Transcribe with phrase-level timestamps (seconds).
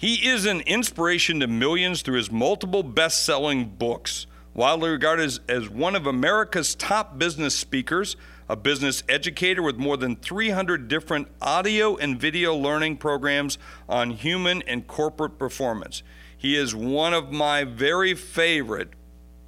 [0.00, 4.26] He is an inspiration to millions through his multiple best selling books.
[4.54, 8.16] Widely regarded as, as one of America's top business speakers,
[8.48, 13.58] a business educator with more than 300 different audio and video learning programs
[13.90, 16.02] on human and corporate performance.
[16.34, 18.94] He is one of my very favorite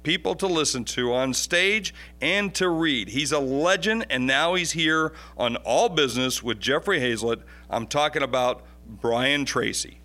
[0.03, 3.07] people to listen to on stage and to read.
[3.07, 7.41] He's a legend, and now he's here on All Business with Jeffrey Hayzlett.
[7.71, 9.97] I'm talking about Brian Tracy.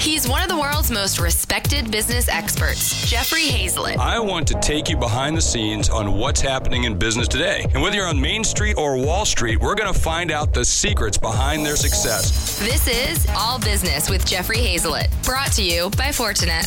[0.00, 3.98] He's one of the world's most respected business experts, Jeffrey Hayzlett.
[3.98, 7.66] I want to take you behind the scenes on what's happening in business today.
[7.74, 10.64] And whether you're on Main Street or Wall Street, we're going to find out the
[10.64, 12.58] secrets behind their success.
[12.60, 16.64] This is All Business with Jeffrey Hayzlett, brought to you by Fortinet.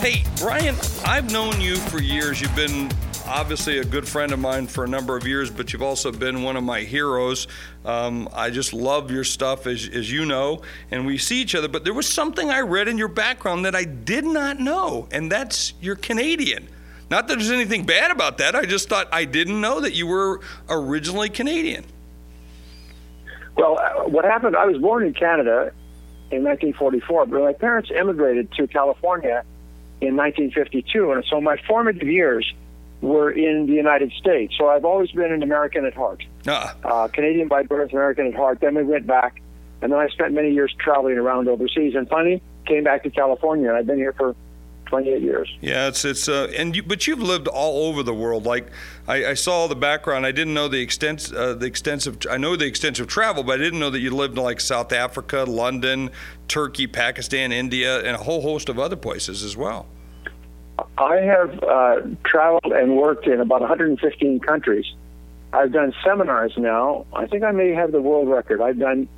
[0.00, 0.74] Hey, Brian,
[1.04, 2.40] I've known you for years.
[2.40, 2.90] You've been
[3.26, 6.42] obviously a good friend of mine for a number of years, but you've also been
[6.42, 7.48] one of my heroes.
[7.84, 11.68] Um, I just love your stuff, as, as you know, and we see each other.
[11.68, 15.30] But there was something I read in your background that I did not know, and
[15.30, 16.68] that's you're Canadian.
[17.10, 18.54] Not that there's anything bad about that.
[18.54, 21.84] I just thought I didn't know that you were originally Canadian.
[23.56, 25.72] Well, uh, what happened, I was born in Canada
[26.30, 29.44] in 1944, but my parents immigrated to California
[30.00, 31.12] in 1952.
[31.12, 32.52] And so my formative years
[33.04, 34.54] were in the United States.
[34.58, 36.24] So I've always been an American at heart.
[36.46, 36.74] Uh-uh.
[36.82, 38.60] Uh, Canadian by birth, American at heart.
[38.60, 39.42] Then we went back,
[39.82, 41.94] and then I spent many years traveling around overseas.
[41.94, 44.34] And finally, came back to California, and I've been here for
[44.86, 45.54] 28 years.
[45.60, 48.44] Yeah, it's it's uh, and you, but you've lived all over the world.
[48.44, 48.68] Like
[49.06, 50.24] I, I saw the background.
[50.24, 52.18] I didn't know the extent uh, the extensive.
[52.30, 54.92] I know the extensive travel, but I didn't know that you lived in like South
[54.92, 56.10] Africa, London,
[56.48, 59.88] Turkey, Pakistan, India, and a whole host of other places as well.
[60.96, 64.86] I have uh, traveled and worked in about 115 countries.
[65.52, 67.06] I've done seminars now.
[67.12, 68.60] I think I may have the world record.
[68.60, 69.08] I've done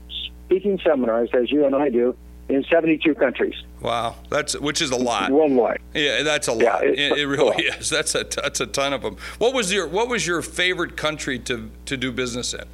[0.47, 2.17] speaking seminars, as you and I do,
[2.49, 3.55] in 72 countries.
[3.81, 5.81] Wow, that's which is a lot worldwide.
[5.95, 6.61] Yeah, that's a lot.
[6.61, 7.91] Yeah, it, it, really is.
[7.91, 9.17] That's a that's a ton of them.
[9.39, 12.65] What was your what was your favorite country to to do business in?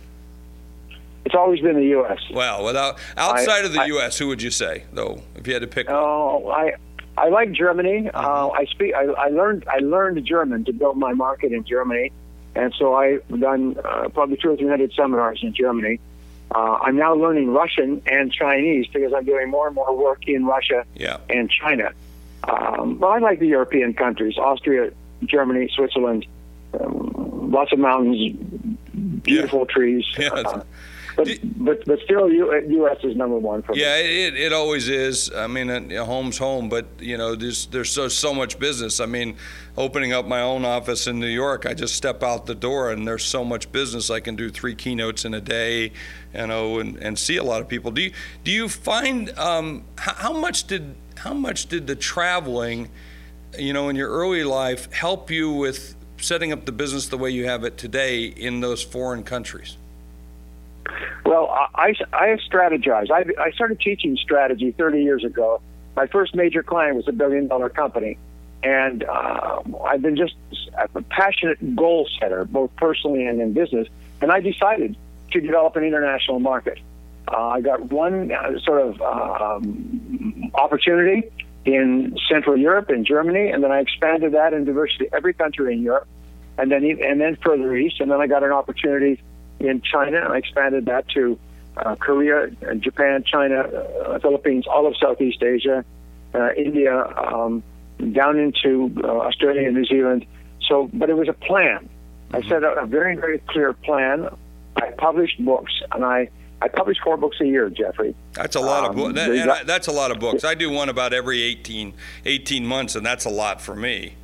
[1.25, 2.19] It's always been the U.S.
[2.33, 5.53] Well, without outside I, of the I, U.S., who would you say though, if you
[5.53, 5.89] had to pick?
[5.89, 6.75] Oh, I
[7.17, 8.09] I like Germany.
[8.13, 8.49] Uh-huh.
[8.49, 8.95] Uh, I speak.
[8.95, 9.65] I, I learned.
[9.69, 12.11] I learned German to build my market in Germany,
[12.55, 16.01] and so I've done uh, probably two or three hundred seminars in Germany.
[16.55, 20.45] Uh, I'm now learning Russian and Chinese because I'm doing more and more work in
[20.45, 21.19] Russia yeah.
[21.31, 21.93] and China.
[22.45, 24.91] Um, but I like the European countries: Austria,
[25.25, 26.27] Germany, Switzerland.
[26.79, 28.35] Um, lots of mountains,
[29.23, 29.75] beautiful yeah.
[29.75, 30.05] trees.
[30.19, 30.63] Yeah.
[31.19, 32.99] Uh, but, but but still, U.S.
[33.03, 33.81] is number one for me.
[33.81, 35.33] Yeah, it, it always is.
[35.33, 39.01] I mean, uh, home's home, but you know, there's there's so so much business.
[39.01, 39.37] I mean,
[39.77, 43.07] opening up my own office in New York, I just step out the door and
[43.07, 44.11] there's so much business.
[44.11, 45.93] I can do three keynotes in a day,
[46.35, 47.91] you know, and, and see a lot of people.
[47.91, 48.13] Do you
[48.45, 52.91] do you find um, how, how much did how much did the traveling,
[53.59, 57.31] you know, in your early life help you with setting up the business the way
[57.31, 59.77] you have it today in those foreign countries?
[61.25, 63.11] Well, I, I have strategized.
[63.11, 65.61] I, I started teaching strategy 30 years ago.
[65.97, 68.19] My first major client was a billion dollar company.
[68.63, 70.35] And uh, I've been just
[70.77, 73.89] a passionate goal setter, both personally and in business.
[74.21, 74.97] And I decided
[75.33, 76.79] to develop an international market.
[77.27, 81.31] Uh, I got one uh, sort of um, opportunity
[81.65, 85.83] in Central Europe, in Germany, and then I expanded that in diversity every country in
[85.83, 86.09] Europe,
[86.59, 89.21] and then and then further east, and then I got an opportunity
[89.63, 90.19] in China.
[90.19, 91.39] I expanded that to
[91.77, 95.85] uh, Korea, Japan, China, uh, Philippines, all of Southeast Asia,
[96.35, 97.63] uh, India, um,
[98.13, 100.27] down into uh, Australia and New Zealand.
[100.69, 101.89] So, but it was a plan.
[102.31, 102.49] I mm-hmm.
[102.49, 104.29] set out a very, very clear plan.
[104.77, 106.29] I published books, and I
[106.63, 108.15] I publish four books a year, Jeffrey.
[108.35, 109.15] That's a lot um, of books.
[109.15, 110.45] That, that's a lot of books.
[110.45, 111.93] I do one about every 18,
[112.25, 114.15] 18 months, and that's a lot for me.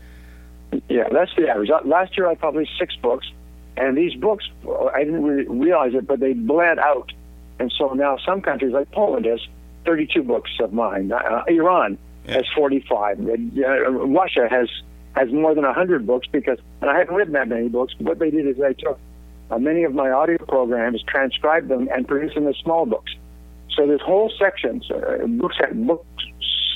[0.89, 1.71] Yeah, that's the average.
[1.85, 3.27] Last year I published six books.
[3.79, 4.45] And these books,
[4.93, 7.13] I didn't really realize it, but they bled out.
[7.61, 9.41] And so now some countries, like Poland, has
[9.87, 11.13] 32 books of mine.
[11.13, 11.97] Uh, Iran
[12.27, 12.35] yeah.
[12.35, 13.21] has 45.
[13.21, 14.69] Uh, Russia has
[15.15, 17.95] has more than 100 books because, and I haven't written that many books.
[17.99, 18.99] What they did is they took
[19.51, 23.13] uh, many of my audio programs, transcribed them, and produced them as small books.
[23.77, 26.05] So there's whole sections, uh, books, book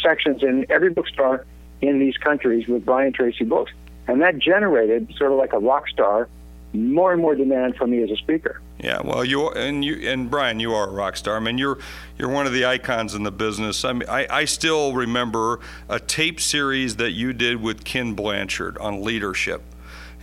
[0.03, 1.47] sections in every bookstore
[1.81, 3.73] in these countries with Brian Tracy books,
[4.07, 6.29] and that generated sort of like a rock star
[6.73, 8.61] more and more demand from me as a speaker.
[8.79, 11.37] Yeah, well, you and you and Brian, you are a rock star.
[11.37, 11.79] I mean, you're
[12.19, 13.85] you're one of the icons in the business.
[13.85, 18.79] I mean, I, I still remember a tape series that you did with Ken Blanchard
[18.79, 19.63] on leadership.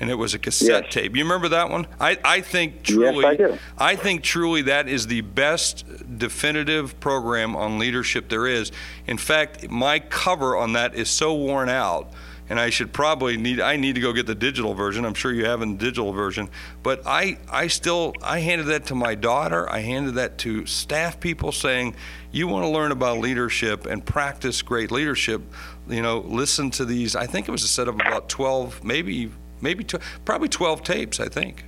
[0.01, 0.93] and it was a cassette Yes.
[0.93, 1.15] tape.
[1.15, 1.85] You remember that one?
[1.99, 3.57] I, I think truly, yes, I do.
[3.77, 5.83] I think truly that is the best
[6.17, 8.71] definitive program on leadership there is.
[9.07, 12.13] In fact, my cover on that is so worn out,
[12.49, 15.05] and I should probably need I need to go get the digital version.
[15.05, 16.49] I'm sure you have a digital version,
[16.81, 19.69] but I I still I handed that to my daughter.
[19.69, 21.95] I handed that to staff people saying,
[22.31, 25.41] you want to learn about leadership and practice great leadership.
[25.87, 27.15] You know, listen to these.
[27.15, 29.31] I think it was a set of about 12, maybe
[29.61, 31.19] maybe tw- probably 12 tapes.
[31.19, 31.63] I think,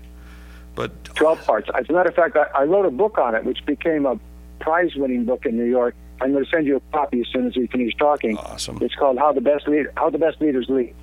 [0.73, 1.69] but 12 parts.
[1.75, 4.19] As a matter of fact, I, I wrote a book on it, which became a
[4.59, 5.95] prize winning book in New York.
[6.21, 8.37] I'm going to send you a copy as soon as we finish talking.
[8.37, 8.77] Awesome.
[8.81, 10.93] It's called How the Best Lead- How the Best Leaders Lead.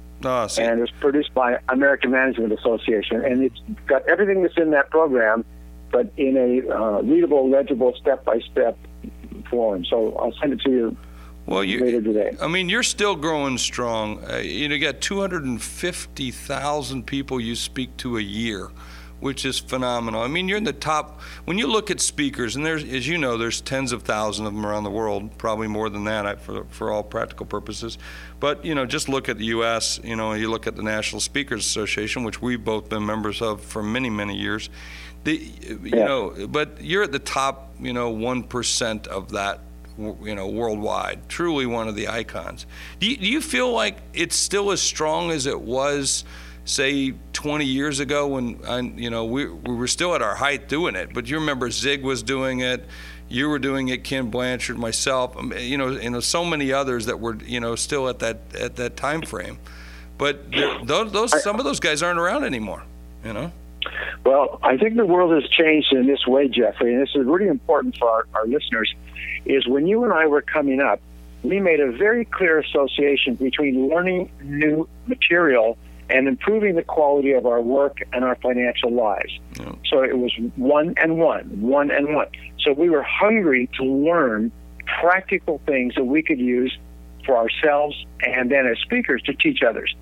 [0.48, 4.90] see, and it's produced by American Management Association, and it's got everything that's in that
[4.90, 5.44] program,
[5.90, 8.78] but in a uh, readable, legible, step-by-step
[9.50, 9.84] form.
[9.84, 10.96] So I'll send it to you
[11.46, 12.36] well, you later today.
[12.40, 14.22] I mean, you're still growing strong.
[14.22, 18.70] Uh, you know, you got 250,000 people you speak to a year,
[19.20, 20.22] which is phenomenal.
[20.22, 21.20] I mean, you're in the top.
[21.44, 24.54] When you look at speakers, and there's, as you know, there's tens of thousands of
[24.54, 27.98] them around the world, probably more than that for, for all practical purposes.
[28.40, 31.20] But, you know, just look at the U.S., you know, you look at the National
[31.20, 34.70] Speakers Association, which we've both been members of for many, many years.
[35.24, 36.04] The, you Yeah.
[36.06, 39.60] know, but you're at the top, you know, 1% of that
[40.22, 41.28] you know, worldwide.
[41.28, 42.66] Truly one of the icons.
[43.00, 46.24] Do you, do you feel like it's still as strong as it was,
[46.68, 50.68] say, 20 years ago when, I, you know, we, we were still at our height
[50.68, 51.14] doing it?
[51.14, 52.84] But you remember Zig was doing it.
[53.28, 57.06] You were doing it, Ken Blanchard, myself, um, you know, you know, so many others
[57.06, 59.58] that were, you know, still at that at that time frame.
[60.16, 60.50] But
[60.82, 62.82] those, those some of those guys aren't around anymore.
[63.22, 63.52] You know.
[64.24, 67.48] Well, I think the world has changed in this way, Jeffrey, and this is really
[67.48, 68.94] important for our, our listeners.
[69.44, 71.00] Is when you and I were coming up,
[71.42, 75.78] we made a very clear association between learning new material
[76.10, 79.38] and improving the quality of our work and our financial lives.
[79.58, 79.72] Yeah.
[79.90, 82.28] So it was one and one, one and one.
[82.60, 84.50] So we were hungry to learn
[85.00, 86.76] practical things that we could use
[87.26, 89.94] for ourselves and then as speakers to teach others.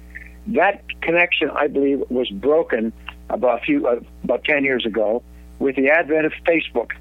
[0.48, 2.92] That connection, I believe, was broken
[3.28, 5.24] about a few uh, about ten years ago
[5.58, 6.92] with the advent of Facebook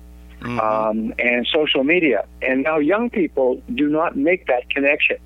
[0.42, 2.26] um, and social media.
[2.42, 5.18] And now young people do not make that connection.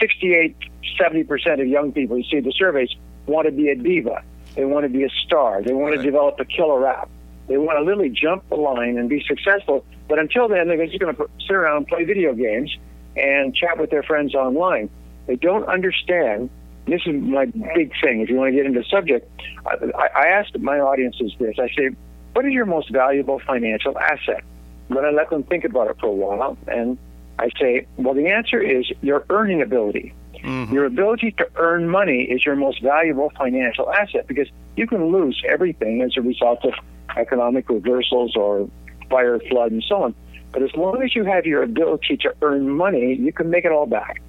[0.00, 0.56] 68,
[0.98, 2.90] 70% of young people, you see the surveys,
[3.26, 4.22] want to be a diva.
[4.54, 5.62] They want to be a star.
[5.62, 5.96] They want Right.
[5.98, 7.08] to develop a killer app.
[7.48, 9.84] They want to literally jump the line and be successful.
[10.08, 12.74] But until then, they're just going to sit around and play video games
[13.16, 14.88] and chat with their friends online.
[15.26, 16.50] They don't understand.
[16.86, 18.20] This is my big thing.
[18.20, 19.28] If you want to get into the subject,
[19.66, 21.56] I, I asked my audiences this.
[21.58, 21.90] I say,
[22.32, 24.44] what is your most valuable financial asset?
[24.88, 26.96] Then I let them think about it for a while, and
[27.38, 30.14] I say, well, the answer is your earning ability.
[30.46, 30.72] Mm-hmm.
[30.72, 34.46] Your ability to earn money is your most valuable financial asset because
[34.76, 36.72] you can lose everything as a result of
[37.16, 38.70] economic reversals or
[39.10, 40.14] fire, flood, and so on.
[40.52, 43.72] But as long as you have your ability to earn money, you can make it
[43.72, 44.22] all back.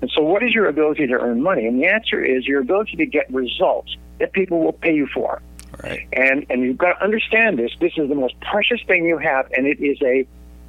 [0.00, 1.66] And so, what is your ability to earn money?
[1.66, 5.42] And the answer is your ability to get results that people will pay you for.
[5.82, 6.06] Right.
[6.12, 7.72] And and you've got to understand this.
[7.80, 10.24] This is the most precious thing you have, and it is a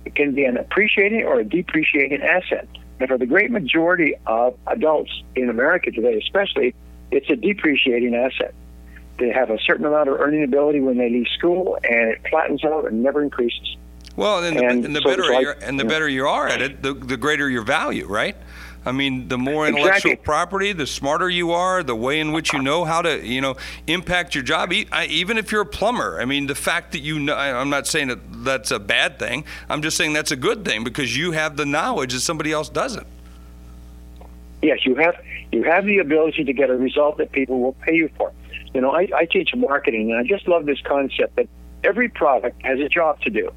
[0.05, 2.67] it can be an appreciating or a depreciating asset.
[2.99, 6.73] And for the great majority of adults in America today, especially,
[7.11, 8.53] it's a depreciating asset.
[9.17, 12.63] They have a certain amount of earning ability when they leave school, and it flattens
[12.65, 13.77] out and never increases.
[14.15, 15.89] Well, and, the, And and the so better like- you're, and the yeah.
[15.89, 18.35] better you are at it, the, the greater your value, right?
[18.85, 20.15] I mean, the more intellectual Exactly.
[20.17, 23.55] property, the smarter you are, the way in which you know how to, you know,
[23.87, 24.71] impact your job.
[24.71, 28.09] Even if you're a plumber, I mean, the fact that you know, I'm not saying
[28.09, 29.43] that that's a bad thing.
[29.69, 32.69] I'm just saying that's a good thing because you have the knowledge that somebody else
[32.69, 33.07] doesn't.
[34.61, 35.15] Yes, you have
[35.51, 38.31] you have the ability to get a result that people will pay you for.
[38.73, 41.47] You know, I, I teach marketing, and I just love this concept that
[41.83, 43.51] every product has a job to do,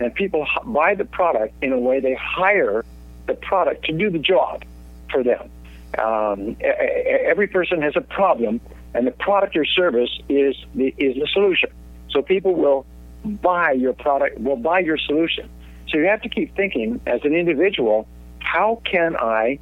[0.00, 2.84] and people buy the product in a way they hire
[3.26, 4.64] the product to do the job
[5.10, 5.50] for them.
[5.98, 8.60] Um, every person has a problem,
[8.94, 11.70] and the product or service is the is the solution.
[12.10, 12.86] So people will
[13.24, 15.48] buy your product, will buy your solution.
[15.88, 18.06] So you have to keep thinking as an individual,
[18.40, 19.58] how can I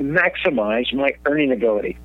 [0.00, 1.98] maximize my earning ability.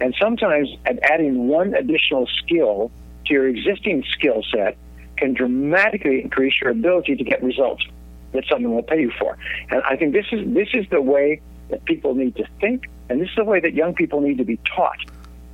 [0.00, 0.68] And sometimes
[1.02, 2.90] adding one additional skill
[3.26, 4.76] to your existing skill set
[5.16, 7.84] can dramatically increase your ability to get results
[8.32, 9.36] that someone will pay you for.
[9.70, 13.20] And I think this is this is the way that people need to think, and
[13.20, 14.98] this is the way that young people need to be taught.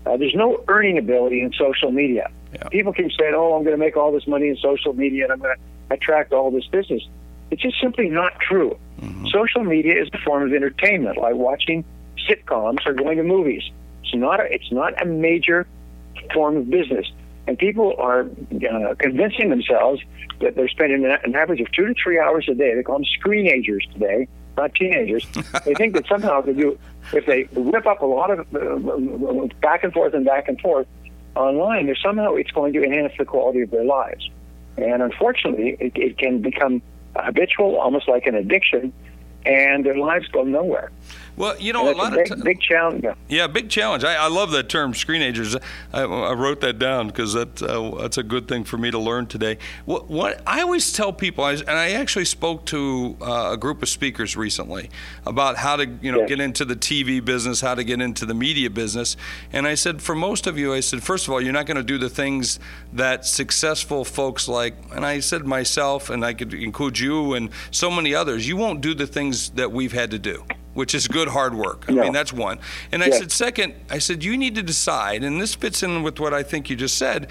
[0.06, 2.30] Uh, there's no earning ability in social media.
[2.52, 2.68] Yeah.
[2.68, 5.32] People keep saying, "Oh, I'm going to make all this money in social media, and
[5.32, 7.02] I'm going to attract all this business."
[7.50, 8.76] It's just simply not true.
[9.30, 11.84] Social media is a form of entertainment, like watching
[12.28, 13.62] sitcoms or going to movies.
[14.02, 15.66] It's not a, it's not a major
[16.32, 17.06] form of business.
[17.46, 20.02] And people are uh, convincing themselves
[20.40, 22.74] that they're spending an average of two to three hours a day.
[22.74, 24.26] They call them screenagers today,
[24.56, 25.26] not teenagers.
[25.64, 26.78] they think that somehow they do,
[27.12, 30.86] if they whip up a lot of uh, back and forth and back and forth
[31.36, 34.28] online, there's somehow it's going to enhance the quality of their lives.
[34.76, 36.82] And unfortunately, it, it can become
[37.14, 38.92] habitual, almost like an addiction,
[39.44, 40.90] and their lives go nowhere.
[41.36, 43.04] Well, you know, a lot a big, of t- big challenge.
[43.28, 44.04] Yeah, big challenge.
[44.04, 45.60] I, I love that term, screenagers.
[45.92, 48.98] I, I wrote that down because that uh, that's a good thing for me to
[48.98, 49.58] learn today.
[49.84, 53.82] What, what I always tell people, I, and I actually spoke to uh, a group
[53.82, 54.88] of speakers recently
[55.26, 58.34] about how to you know get into the TV business, how to get into the
[58.34, 59.16] media business,
[59.52, 61.76] and I said for most of you, I said first of all, you're not going
[61.76, 62.58] to do the things
[62.94, 67.90] that successful folks like, and I said myself, and I could include you and so
[67.90, 68.48] many others.
[68.48, 70.42] You won't do the things that we've had to do
[70.76, 71.84] which is good hard work.
[71.88, 72.02] I no.
[72.02, 72.58] mean, that's one.
[72.92, 76.20] And I said, second, I said, you need to decide, and this fits in with
[76.20, 77.28] what I think you just said.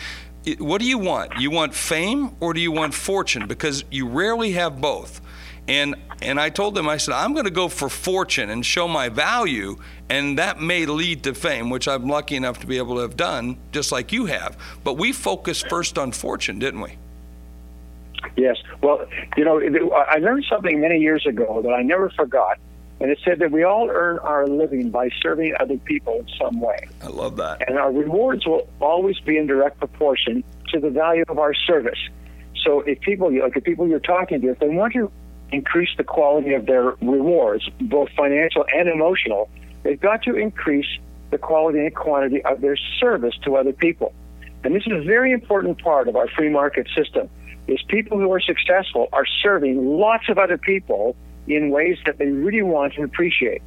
[0.58, 1.40] What do you want?
[1.40, 3.48] You want fame or do you want fortune?
[3.48, 5.22] Because you rarely have both.
[5.68, 8.88] And and I told them, I said, I'm going to go for fortune and show
[8.88, 9.76] my value,
[10.10, 13.18] and that may lead to fame, which I'm lucky enough to be able to have
[13.18, 14.58] done, just like you have.
[14.84, 16.98] But we focused first on fortune, didn't we?
[18.38, 18.58] Yes.
[18.82, 19.06] Well,
[19.38, 19.60] you know,
[19.92, 22.60] I learned something many years ago that I never forgot.
[23.06, 26.60] And it said that we all earn our living by serving other people in some
[26.60, 26.88] way.
[27.04, 27.70] I love that.
[27.70, 32.00] And our rewards will always be in direct proportion to the value of our service.
[32.64, 35.12] So if people, like the people you're talking to, if they want to
[35.52, 39.52] increase the quality of their rewards, both financial and emotional,
[39.84, 40.88] they've got to increase
[41.30, 44.16] the quality and quantity of their service to other people.
[44.64, 47.30] And this is a very important part of our free market system.
[47.68, 51.16] Is people who are successful are serving lots of other people
[51.48, 53.62] in ways that they really want and appreciate.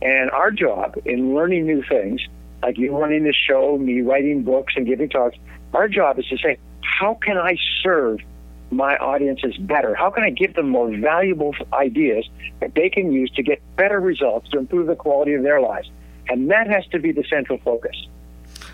[0.00, 2.20] And our job in learning new things,
[2.62, 5.36] like you running this show, me writing books and giving talks,
[5.74, 8.20] our job is to say, how can I serve
[8.70, 9.94] my audiences better?
[9.94, 12.28] How can I give them more valuable ideas
[12.60, 15.90] that they can use to get better results to improve the quality of their lives?
[16.28, 17.96] And that has to be the central focus.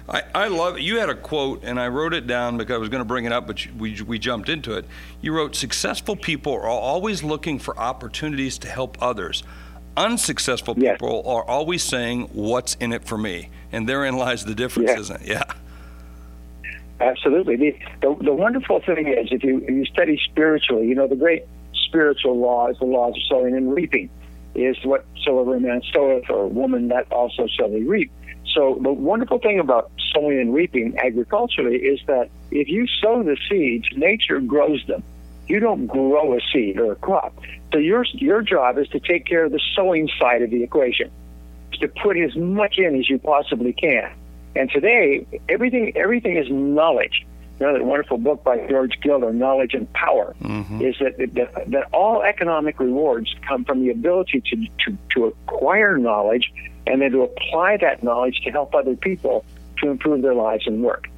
[0.08, 0.82] I, I love it.
[0.82, 3.24] You had a quote, and I wrote it down because I was going to bring
[3.24, 4.84] it up, but we, we jumped into it.
[5.22, 9.42] You wrote, Successful people are always looking for opportunities to help others.
[9.96, 10.94] Unsuccessful yes.
[10.94, 13.48] people are always saying, What's in it for me?
[13.72, 15.00] And therein lies the difference, yes.
[15.00, 15.28] isn't it?
[15.28, 15.44] Yeah.
[17.00, 17.56] Absolutely.
[17.56, 21.16] The, the, the wonderful thing is, if you, if you study spiritually, you know, the
[21.16, 21.44] great
[21.86, 24.10] spiritual law is the laws of sowing and reaping,
[24.54, 28.12] is what soever a man soweth or woman that also shall he reap.
[28.54, 33.36] So the wonderful thing about sowing and reaping agriculturally is that if you sow the
[33.50, 35.02] seeds, nature grows them.
[35.48, 37.36] You don't grow a seed or a crop.
[37.72, 41.10] So your your job is to take care of the sowing side of the equation,
[41.80, 44.10] to put as much in as you possibly can.
[44.56, 47.26] And today, everything everything is knowledge.
[47.58, 50.80] That wonderful book by George Gilder, Knowledge and Power, mm-hmm.
[50.80, 55.96] is that, that that all economic rewards come from the ability to, to, to acquire
[55.96, 56.52] knowledge
[56.86, 59.44] and then to apply that knowledge to help other people
[59.78, 61.08] to improve their lives and work.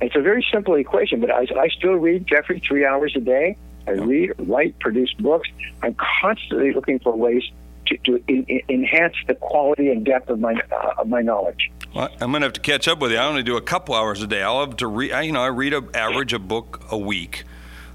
[0.00, 3.56] It's a very simple equation, but I, I still read, Jeffrey, three hours a day.
[3.86, 5.48] I read, write, produce books.
[5.82, 7.42] I'm constantly looking for ways
[7.86, 11.70] to, to in, in, enhance the quality and depth of my uh, of my knowledge.
[11.96, 13.16] Well, I'm going to have to catch up with you.
[13.16, 14.42] I only do a couple hours a day.
[14.42, 15.12] I'll have to read.
[15.24, 17.44] You know, I read an average a book a week.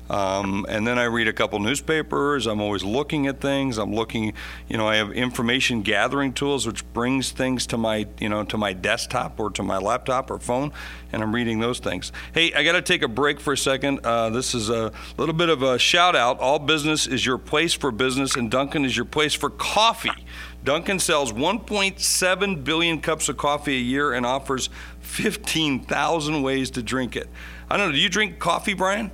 [0.09, 2.47] Um, and then I read a couple newspapers.
[2.47, 3.77] I'm always looking at things.
[3.77, 4.33] I'm looking,
[4.67, 8.57] you know, I have information gathering tools which brings things to my, you know, to
[8.57, 10.73] my desktop or to my laptop or phone,
[11.13, 12.11] and I'm reading those things.
[12.33, 13.99] Hey, I got to take a break for a second.
[14.03, 16.39] Uh, this is a little bit of a shout out.
[16.39, 20.25] All business is your place for business, and Dunkin' is your place for coffee.
[20.63, 24.69] Dunkin' sells 1.7 billion cups of coffee a year and offers
[25.01, 27.27] 15,000 ways to drink it.
[27.69, 27.93] I don't know.
[27.93, 29.09] Do you drink coffee, Brian?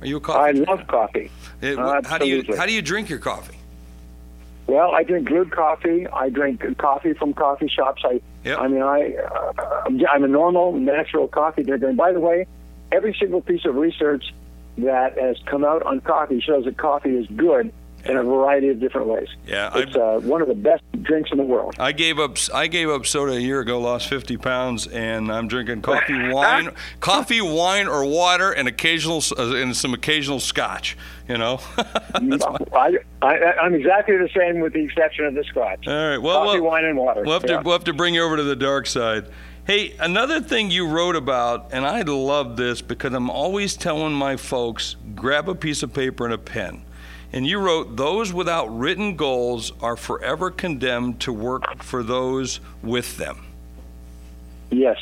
[0.00, 0.38] Are you a coffee?
[0.38, 0.70] I drinker?
[0.70, 1.30] love coffee.
[1.60, 3.56] It, uh, how do you how do you drink your coffee?
[4.68, 6.06] Well, I drink brewed coffee.
[6.06, 8.02] I drink coffee from coffee shops.
[8.04, 8.60] I yep.
[8.60, 11.88] I mean, I uh, I'm a normal, natural coffee drinker.
[11.88, 12.46] And by the way,
[12.92, 14.32] every single piece of research
[14.76, 17.72] that has come out on coffee shows that coffee is good
[18.04, 19.28] in a variety of different ways.
[19.46, 21.74] Yeah, it's uh, one of the best drinks in the world.
[21.78, 22.36] I gave up.
[22.54, 26.70] I gave up soda a year ago, lost 50 pounds, and I'm drinking coffee, wine,
[27.00, 30.96] coffee, wine, or water, and occasional uh, and some occasional scotch.
[31.28, 31.60] You know.
[31.76, 35.86] I, I, am exactly the same, with the exception of the scotch.
[35.86, 36.18] All right.
[36.18, 37.22] Well, coffee, wine, and water.
[37.22, 37.58] We'll have, yeah.
[37.58, 39.26] to, we'll have to bring you over to the dark side.
[39.68, 44.38] Hey, another thing you wrote about, and I love this because I'm always telling my
[44.38, 46.86] folks grab a piece of paper and a pen.
[47.32, 53.16] And you wrote, Those without written goals are forever condemned to work for those with
[53.16, 53.44] them.
[54.70, 54.98] Yes.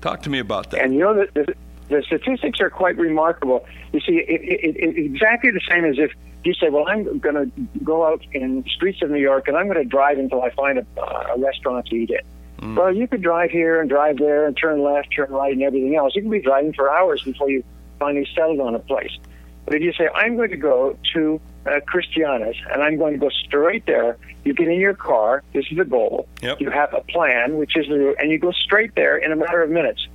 [0.00, 0.82] Talk to me about that.
[0.82, 1.54] And you know that the,
[1.88, 3.66] the statistics are quite remarkable.
[3.92, 6.12] You see, it, it, it, exactly the same as if
[6.44, 7.50] you say, "Well, I'm going to
[7.84, 10.50] go out in the streets of New York and I'm going to drive until I
[10.50, 12.76] find a, a restaurant to eat in." Mm.
[12.76, 15.94] Well, you could drive here and drive there and turn left, turn right, and everything
[15.94, 16.14] else.
[16.16, 17.62] You can be driving for hours before you
[17.98, 19.16] finally settled on a place.
[19.64, 23.18] But if you say, "I'm going to go to uh, Christiana's and I'm going to
[23.18, 25.42] go straight there," you get in your car.
[25.52, 26.28] This is the goal.
[26.42, 26.60] Yep.
[26.60, 29.62] You have a plan, which is the, and you go straight there in a matter
[29.62, 30.06] of minutes.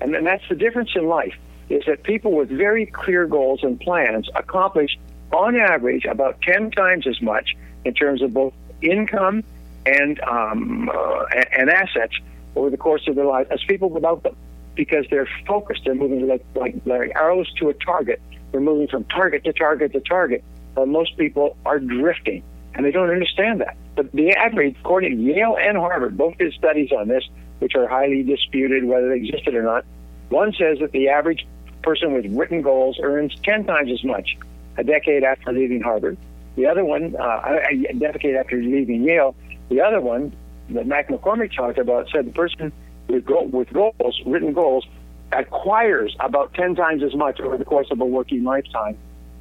[0.00, 1.34] And then that's the difference in life
[1.68, 4.98] is that people with very clear goals and plans accomplish,
[5.32, 9.44] on average, about 10 times as much in terms of both income
[9.86, 11.24] and um, uh,
[11.56, 12.14] and assets
[12.56, 14.36] over the course of their life as people without them,
[14.74, 15.82] because they're focused.
[15.84, 18.20] They're moving like like, like arrows to a target.
[18.50, 20.42] They're moving from target to target to target.
[20.80, 22.42] But most people are drifting,
[22.74, 23.76] and they don't understand that.
[23.96, 27.22] But the average, according to Yale and Harvard, both did studies on this,
[27.58, 29.84] which are highly disputed whether they existed or not.
[30.30, 31.46] One says that the average
[31.82, 34.38] person with written goals earns 10 times as much
[34.78, 36.16] a decade after leaving Harvard.
[36.56, 39.34] The other one, uh, a decade after leaving Yale.
[39.68, 40.34] The other one
[40.70, 42.72] that Mark McCormack talked about said the person
[43.06, 44.86] with, go- with goals, written goals,
[45.30, 48.96] acquires about 10 times as much over the course of a working lifetime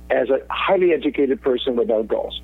[0.09, 2.41] as a highly educated person without goals.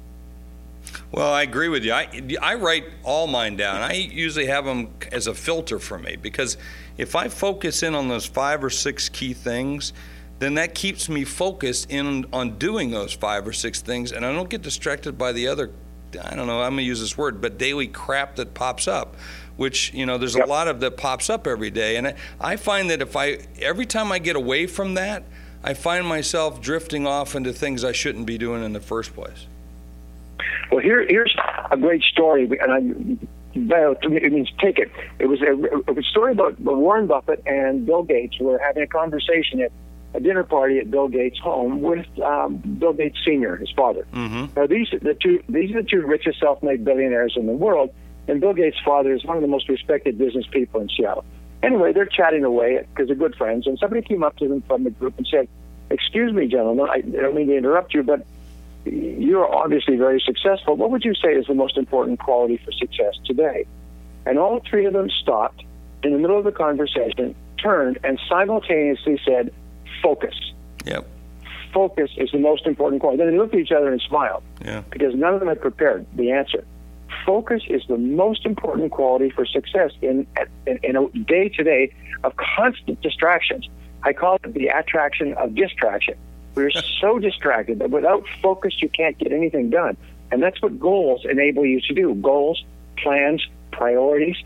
[1.11, 1.93] Well, I agree with you.
[1.93, 2.07] I,
[2.41, 3.81] I write all mine down.
[3.81, 6.57] I usually have them as a filter for me because
[6.97, 9.93] if I focus in on those five or six key things,
[10.39, 14.33] then that keeps me focused in on doing those five or six things, and I
[14.33, 15.71] don't get distracted by the other.
[16.21, 16.61] I don't know.
[16.61, 19.15] I'm gonna use this word, but daily crap that pops up,
[19.57, 20.45] which you know there's yep.
[20.45, 23.39] a lot of that pops up every day, and I, I find that if I
[23.59, 25.23] every time I get away from that,
[25.65, 29.47] I find myself drifting off into things I shouldn't be doing in the first place.
[30.71, 31.35] Well, here, here's
[31.71, 33.17] a great story, and I
[33.55, 34.91] it means take it.
[35.17, 39.61] It was a, a story about Warren Buffett and Bill Gates were having a conversation
[39.61, 39.71] at
[40.13, 44.05] a dinner party at Bill Gates' home with um, Bill Gates Sr., his father.
[44.13, 44.59] Mm-hmm.
[44.59, 47.93] Now these the two these are the two richest self-made billionaires in the world,
[48.27, 51.25] and Bill Gates' father is one of the most respected business people in Seattle.
[51.63, 54.83] Anyway, they're chatting away because they're good friends, and somebody came up to them from
[54.83, 55.47] the group and said,
[55.89, 58.25] "Excuse me, gentlemen, I don't mean to interrupt you, but."
[58.85, 60.75] you're obviously very successful.
[60.75, 63.65] What would you say is the most important quality for success today?
[64.25, 65.63] And all three of them stopped
[66.03, 69.53] in the middle of the conversation, turned, and simultaneously said,
[70.01, 70.35] focus.
[70.85, 71.07] Yep.
[71.73, 73.23] Focus is the most important quality.
[73.23, 74.83] Then they looked at each other and smiled yeah.
[74.91, 76.63] because none of them had prepared the answer.
[77.25, 80.27] Focus is the most important quality for success in,
[80.67, 83.67] in, in a day to day of constant distractions.
[84.03, 86.15] I call it the attraction of distraction.
[86.53, 89.97] We're so distracted that without focus, you can't get anything done.
[90.31, 92.63] And that's what goals enable you to do goals,
[92.97, 94.37] plans, priorities,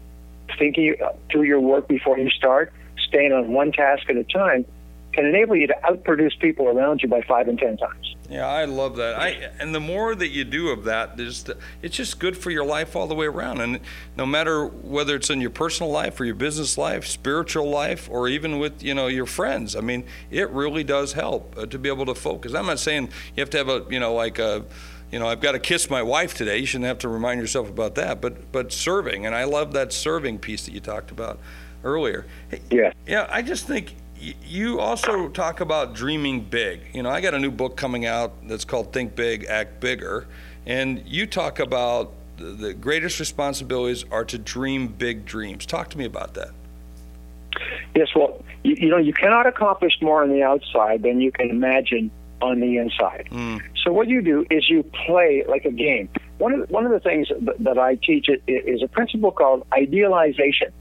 [0.58, 4.66] thinking uh, through your work before you start, staying on one task at a time
[5.14, 8.16] can enable you to outproduce people around you by five and ten times.
[8.30, 9.20] Yeah, I love that.
[9.20, 12.96] I and the more that you do of that, it's just good for your life
[12.96, 13.60] all the way around.
[13.60, 13.80] And
[14.16, 18.28] no matter whether it's in your personal life or your business life, spiritual life, or
[18.28, 21.90] even with you know your friends, I mean, it really does help uh, to be
[21.90, 22.54] able to focus.
[22.54, 24.66] I'm not saying you have to have a you know like a
[25.12, 26.60] you know, I've got to kiss my wife today.
[26.60, 28.22] You shouldn't have to remind yourself about that.
[28.22, 31.40] But but serving, and I love that serving piece that you talked about
[31.84, 32.26] earlier.
[32.70, 32.94] Yeah.
[33.08, 36.82] Yeah, I just think you also talk about dreaming big.
[36.94, 40.28] You know, I got a new book coming out that's called Think Big, Act Bigger.
[40.66, 45.66] And you talk about the greatest responsibilities are to dream big dreams.
[45.66, 46.52] Talk to me about that.
[47.96, 51.50] Yes, well, you, you know, you cannot accomplish more on the outside than you can
[51.50, 53.28] imagine on the inside.
[53.32, 53.62] Mm.
[53.84, 56.10] So what you do is you play like a game.
[56.38, 59.66] One of the, one of the things that, that I teach is a principle called
[59.74, 60.72] idealization.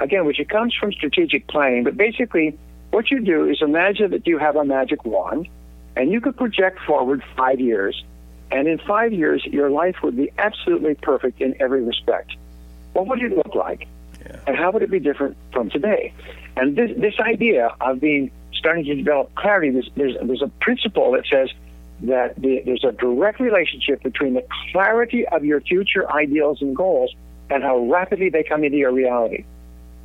[0.00, 2.58] Again, which it comes from strategic planning, but basically
[2.94, 5.48] what you do is imagine that you have a magic wand
[5.96, 8.04] and you could project forward five years.
[8.52, 12.36] And in five years, your life would be absolutely perfect in every respect.
[12.92, 13.88] What would it look like?
[14.20, 14.36] Yeah.
[14.46, 16.12] And how would it be different from today?
[16.56, 21.10] And this, this idea of being starting to develop clarity, there's, there's, there's a principle
[21.12, 21.50] that says
[22.02, 27.12] that the, there's a direct relationship between the clarity of your future ideals and goals
[27.50, 29.44] and how rapidly they come into your reality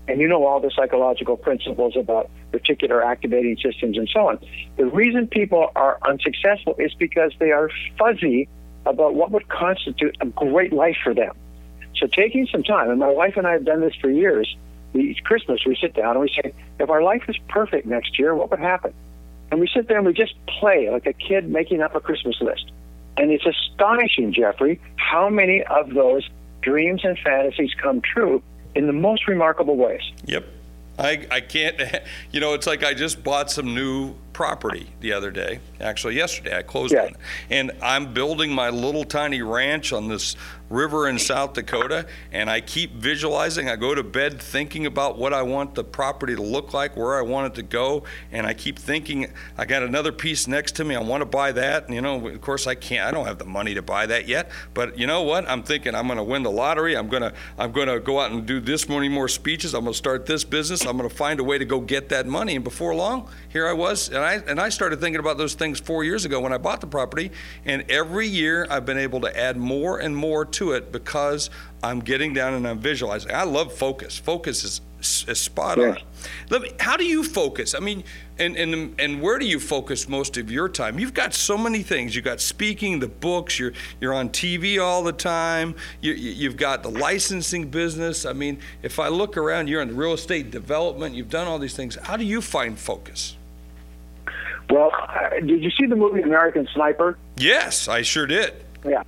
[0.10, 4.40] and you know all the psychological principles about reticular activating systems and so on.
[4.76, 8.50] The reason people are unsuccessful is because they are fuzzy
[8.88, 11.36] about what would constitute a great life for them.
[11.96, 14.56] So taking some time, and my wife and I have done this for years.
[14.96, 18.34] Each Christmas we sit down and we say, if our life is perfect next year,
[18.34, 18.92] what would happen?
[19.52, 22.42] And we sit there and we just play like a kid making up a Christmas
[22.42, 22.72] list.
[23.18, 26.28] And it's astonishing, Jeffrey, how many of those
[26.62, 28.42] dreams and fantasies come true
[28.80, 30.02] in the most remarkable ways.
[30.26, 30.46] Yep.
[30.98, 31.76] I, I can't,
[32.32, 35.60] you know, it's like I just bought some new property the other day.
[35.82, 37.02] Actually, yesterday I closed Yeah.
[37.02, 37.16] on it.
[37.50, 40.38] And I'm building my little tiny ranch on this
[40.70, 42.06] river in South Dakota.
[42.32, 43.68] And I keep visualizing.
[43.68, 47.18] I go to bed thinking about what I want the property to look like, where
[47.18, 48.04] I want it to go.
[48.32, 50.96] And I keep thinking, I got another piece next to me.
[50.96, 51.88] I want to buy that.
[51.88, 53.06] And, you know, of course, I can't.
[53.06, 54.52] I don't have the money to buy that yet.
[54.74, 55.50] But you know what?
[55.50, 56.96] I'm thinking I'm going to win the lottery.
[56.96, 59.74] I'm going to I'm going to go out and do this many more speeches.
[59.74, 60.86] I'm going to start this business.
[60.86, 62.56] I'm going to find a way to go get that money.
[62.56, 65.80] And before long, here I was, and I and I started thinking about those things
[65.80, 67.32] four years ago when I bought the property.
[67.66, 71.50] And every year I've been able to add more and more to it because
[71.82, 73.32] I'm getting down and I'm visualizing.
[73.32, 74.18] I love focus.
[74.18, 74.82] Focus is,
[75.28, 75.98] is spot on.
[76.50, 77.74] Let me, how do you focus?
[77.74, 78.04] I mean,
[78.38, 81.00] and, and and where do you focus most of your time?
[81.00, 82.16] You've got so many things.
[82.16, 83.60] You've got speaking, the books.
[83.60, 85.76] You're you're on TV all the time.
[86.02, 88.26] You, you've got the licensing business.
[88.26, 91.16] I mean, if I look around, you're in real estate development.
[91.16, 91.96] You've done all these things.
[91.96, 93.36] How do you find focus?
[94.70, 94.92] Well,
[95.46, 97.18] did you see the movie American Sniper?
[97.38, 98.54] Yes, I sure did.
[98.86, 99.04] Yeah,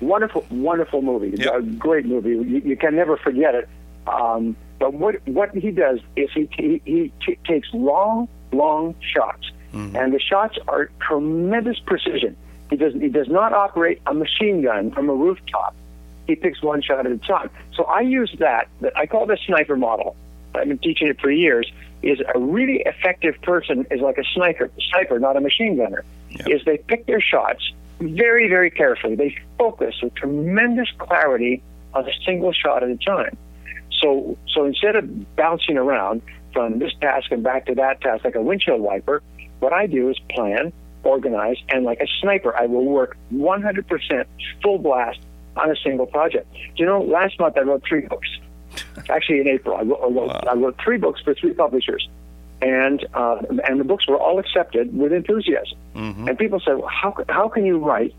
[0.00, 1.36] wonderful, wonderful movie.
[1.36, 1.54] Yep.
[1.54, 2.30] A great movie.
[2.30, 3.68] You, you can never forget it.
[4.06, 9.50] Um, but what what he does is he he, he t- takes long, long shots,
[9.72, 12.36] and the shots are tremendous precision.
[12.70, 15.74] He does he does not operate a machine gun from a rooftop.
[16.26, 17.50] He picks one shot at a time.
[17.74, 18.68] So I use that.
[18.80, 20.16] that- I call it the sniper model.
[20.54, 21.70] I've been teaching it for years.
[22.04, 26.04] Is a really effective person is like a sniper, sniper, not a machine gunner.
[26.30, 26.48] Yep.
[26.48, 29.14] Is they pick their shots very, very carefully.
[29.14, 31.62] They focus with tremendous clarity
[31.94, 33.36] on a single shot at a time.
[34.02, 38.34] So, so instead of bouncing around from this task and back to that task like
[38.34, 39.22] a windshield wiper,
[39.60, 40.72] what I do is plan,
[41.04, 44.24] organize, and like a sniper, I will work 100%
[44.62, 45.20] full blast
[45.56, 46.46] on a single project.
[46.76, 48.28] You know, last month I wrote three books.
[49.08, 52.08] Actually, in April, I wrote, I wrote, I wrote three books for three publishers,
[52.62, 55.78] and uh, and the books were all accepted with enthusiasm.
[56.28, 58.14] And people said, well, "How how can you write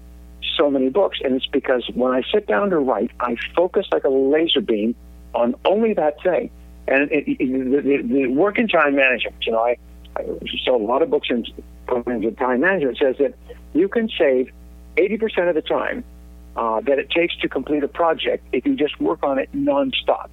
[0.58, 4.04] so many books?" And it's because when I sit down to write, I focus like
[4.04, 4.96] a laser beam
[5.34, 6.50] on only that thing.
[6.88, 9.78] And it, it, the, the, work in time management, you know, I,
[10.16, 10.24] I
[10.64, 11.46] sold a lot of books in
[11.88, 13.00] programs of time management.
[13.00, 13.34] Says that
[13.74, 14.52] you can save
[14.98, 16.04] 80% of the time
[16.56, 20.32] uh, that it takes to complete a project if you just work on it nonstop.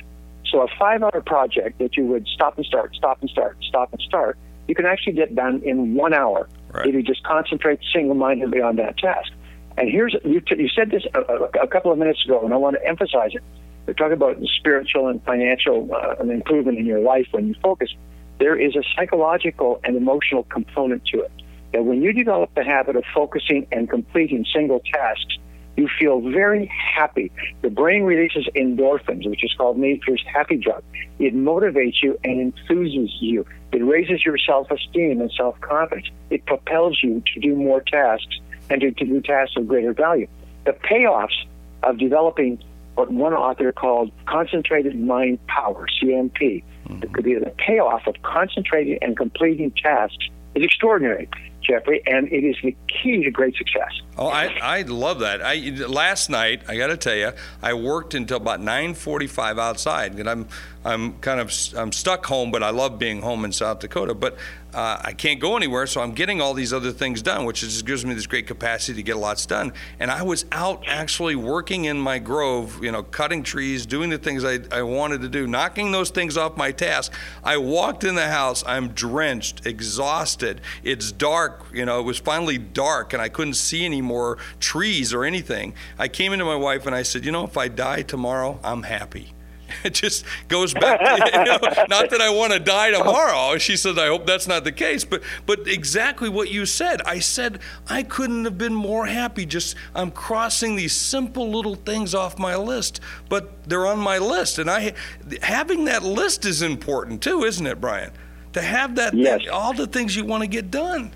[0.52, 4.00] So a five-hour project that you would stop and start, stop and start, stop and
[4.02, 4.36] start,
[4.68, 6.86] you can actually get done in one hour Right.
[6.86, 9.32] if you just concentrate single-mindedly on that task.
[9.76, 12.52] And here's you, t- you said this a, a, a couple of minutes ago, and
[12.52, 13.42] I want to emphasize it.
[13.86, 17.90] We're talking about spiritual and financial uh, an improvement in your life when you focus.
[18.38, 21.32] There is a psychological and emotional component to it.
[21.72, 25.36] That when you develop the habit of focusing and completing single tasks,
[25.76, 27.30] you feel very happy.
[27.62, 30.82] The brain releases endorphins, which is called nature's happy drug.
[31.18, 33.46] It motivates you and enthuses you.
[33.72, 36.08] It raises your self-esteem and self-confidence.
[36.30, 40.28] It propels you to do more tasks and to, to do tasks of greater value.
[40.64, 41.46] The payoffs
[41.82, 42.62] of developing
[42.94, 47.00] what one author called concentrated mind power, CMP, mm-hmm.
[47.00, 47.06] the,
[47.40, 51.28] the payoff of concentrating and completing tasks is extraordinary,
[51.62, 53.90] Jeffrey, and it is the key to great success.
[54.18, 55.42] Oh, I, I love that.
[55.42, 60.28] I last night I got to tell you, I worked until about 9:45 outside, and
[60.28, 60.48] I'm
[60.84, 64.14] I'm kind of I'm stuck home, but I love being home in South Dakota.
[64.14, 64.36] But
[64.74, 67.84] uh, I can't go anywhere, so I'm getting all these other things done, which just
[67.84, 69.74] gives me this great capacity to get lots done.
[70.00, 74.18] And I was out actually working in my grove, you know, cutting trees, doing the
[74.18, 77.12] things I, I wanted to do, knocking those things off my task.
[77.44, 80.62] I walked in the house, I'm drenched, exhausted.
[80.82, 85.12] It's dark, you know, it was finally dark, and I couldn't see any more trees
[85.14, 85.74] or anything.
[85.98, 88.82] I came into my wife and I said, you know, if I die tomorrow, I'm
[88.84, 89.32] happy.
[89.84, 91.00] It just goes back.
[91.00, 93.56] To, you know, not that I want to die tomorrow.
[93.56, 97.00] She said, "I hope that's not the case." But but exactly what you said.
[97.06, 99.46] I said I couldn't have been more happy.
[99.46, 104.58] Just I'm crossing these simple little things off my list, but they're on my list,
[104.58, 104.92] and I
[105.40, 108.12] having that list is important too, isn't it, Brian?
[108.52, 109.40] To have that, Yes.
[109.50, 111.10] all the things you want to get done.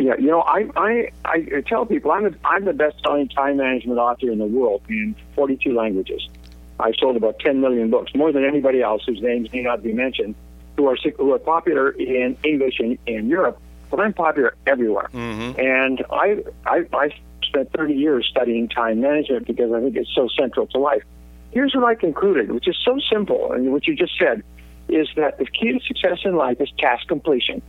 [0.00, 3.98] Yeah, you know, I I, I tell people I'm the, I'm the best-selling time management
[3.98, 6.26] author in the world in 42 languages.
[6.78, 9.92] I've sold about 10 million books, more than anybody else whose names may not be
[9.92, 10.34] mentioned,
[10.78, 13.60] who are who are popular in English in, in Europe,
[13.90, 15.10] but I'm popular everywhere.
[15.12, 15.60] Mm-hmm.
[15.60, 20.28] And I, I I spent 30 years studying time management because I think it's so
[20.38, 21.02] central to life.
[21.50, 24.42] Here's what I concluded, which is so simple, and what you just said,
[24.88, 27.60] is that the key to success in life is task completion.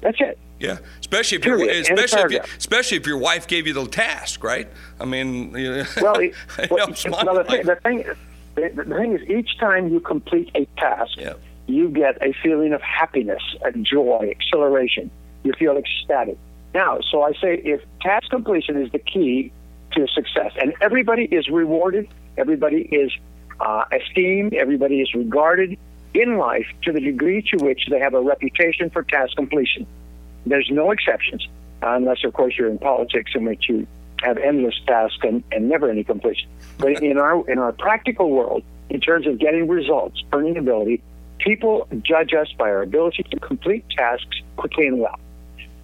[0.00, 0.38] That's it.
[0.58, 1.90] Yeah, especially if your Period.
[1.90, 4.68] Especially if, you, especially if your wife gave you the task, right?
[5.00, 5.52] I mean,
[6.00, 6.34] Well, it,
[6.70, 8.04] well, well, the, thing, the thing,
[8.56, 11.34] the, the thing is, each time you complete a task, Yeah.
[11.66, 15.10] you get a feeling of happiness, a joy, acceleration.
[15.44, 16.36] You feel ecstatic.
[16.74, 19.52] Now, so I say if task completion is the key
[19.92, 23.10] to success, and everybody is rewarded, everybody is
[23.60, 25.78] uh, esteemed, everybody is regarded
[26.14, 29.86] in life to the degree to which they have a reputation for task completion.
[30.46, 31.46] There's no exceptions,
[31.82, 33.86] uh, unless, of course, you're in politics in which you
[34.22, 36.48] have endless tasks and, and never any completion.
[36.78, 41.02] But in our in our practical world, in terms of getting results, earning ability,
[41.38, 45.18] people judge us by our ability to complete tasks quickly and well.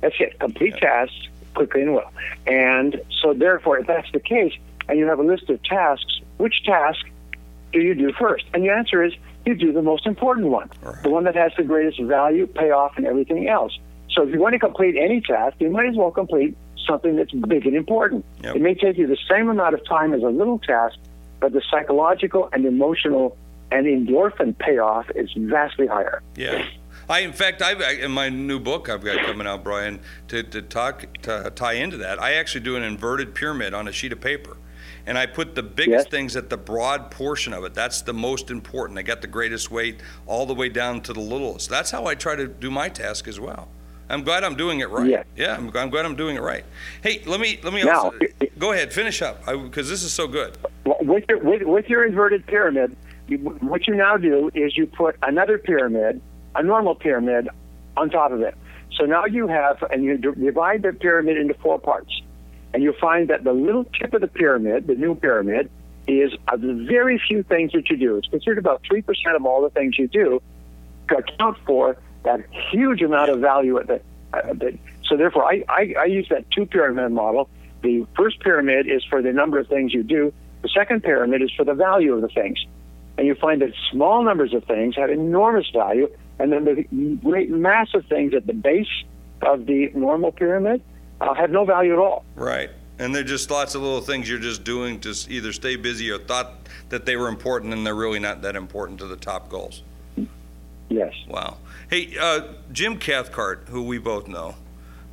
[0.01, 0.39] That's it.
[0.39, 2.13] Complete tasks quickly and well.
[2.47, 4.53] And so, therefore, if that's the case,
[4.89, 7.05] and you have a list of tasks, which task
[7.73, 8.45] do you do first?
[8.53, 9.15] And the answer is
[9.47, 11.03] you do the most important one, right.
[11.03, 13.79] the one that has the greatest value, payoff, and everything else.
[14.11, 16.57] So if you want to complete any task, you might as well complete
[16.87, 18.25] something that's big and important.
[18.43, 18.57] Yep.
[18.57, 20.97] It may take you the same amount of time as a little task,
[21.41, 23.37] but the psychological and emotional
[23.71, 26.23] and endorphin payoff is vastly higher.
[26.37, 26.65] Yeah.
[27.09, 30.63] I, in fact, I've, in my new book I've got coming out, Brian, to, to
[30.63, 32.21] talk to tie into that.
[32.21, 34.57] I actually do an inverted pyramid on a sheet of paper,
[35.07, 36.11] and I put the biggest yes.
[36.11, 37.75] things at the broad portion of it.
[37.75, 38.99] That's the most important.
[38.99, 41.71] I got the greatest weight all the way down to the littlest.
[41.71, 43.69] That's how I try to do my task as well.
[44.09, 45.11] I'm glad I'm doing it right.
[45.11, 46.65] Yeah, yeah I'm, I'm, glad I'm doing it right.
[47.03, 48.19] Hey, let me let me now, also,
[48.59, 50.57] go ahead, finish up because this is so good.
[50.85, 55.17] With your with, with your inverted pyramid, you, what you now do is you put
[55.23, 56.21] another pyramid,
[56.55, 57.49] a normal pyramid,
[57.97, 58.55] on top of it.
[58.97, 62.23] So now you have, and you divide the pyramid into four parts,
[62.77, 65.71] and you'll find that the little tip of the pyramid, the new pyramid,
[66.07, 68.19] is of the very few things that you do.
[68.19, 70.43] It's considered about three percent of all the things you do
[71.09, 74.03] to account for that huge amount of value at the,
[74.35, 77.49] uh, the so therefore I, I, I use that two pyramid model.
[77.81, 80.35] The first pyramid is for the number of things you do.
[80.61, 82.59] The second pyramid is for the value of the things.
[83.17, 87.49] And you find that small numbers of things have enormous value, and then the great
[87.49, 88.87] massive things at the base
[89.41, 90.83] of the normal pyramid
[91.21, 92.25] uh, have no value at all.
[92.35, 92.71] Right.
[92.99, 96.19] And they're just lots of little things you're just doing to either stay busy or
[96.19, 96.55] thought
[96.89, 99.83] that they were important and they're really not that important to the top goals.
[100.89, 101.13] Yes.
[101.29, 101.59] Wow.
[101.91, 104.55] Hey, uh, Jim Cathcart, who we both know,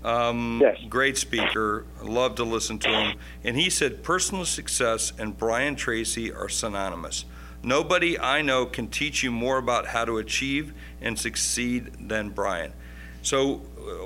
[0.04, 0.78] um, yes.
[0.90, 3.18] great speaker, love to listen to him.
[3.44, 7.26] And he said personal success and Brian Tracy are synonymous.
[7.64, 12.74] Nobody I know can teach you more about how to achieve and succeed than Brian.
[13.22, 13.62] So,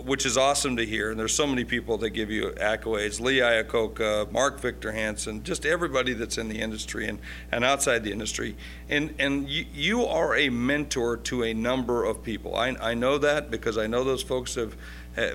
[0.06, 1.12] which is awesome to hear.
[1.12, 5.66] And there's so many people that give you accolades Lee Iacocca, Mark Victor Hansen, just
[5.66, 7.20] everybody that's in the industry and,
[7.52, 8.56] and outside the industry.
[8.90, 12.56] And, and you, you are a mentor to a number of people.
[12.56, 14.76] I, I know that because I know those folks have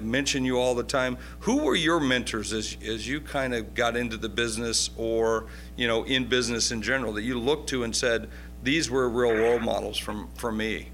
[0.01, 1.19] mention you all the time.
[1.41, 5.89] Who were your mentors as, as you kind of got into the business or, you
[5.89, 8.29] know, in business in general that you looked to and said,
[8.63, 10.92] these were real role models from, for me?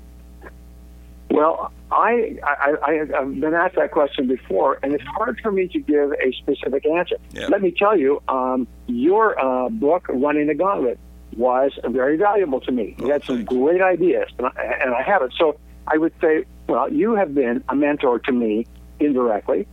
[1.31, 5.69] Well, I, I, I, have been asked that question before, and it's hard for me
[5.69, 7.17] to give a specific answer.
[7.33, 7.49] Yeah.
[7.49, 10.99] Let me tell you, um, your uh, book, Running the Gauntlet,
[11.37, 12.97] was very valuable to me.
[12.99, 15.33] You had some great ideas, and I, and I have it.
[15.39, 18.67] So I would say, well, you have been a mentor to me
[18.99, 19.67] indirectly.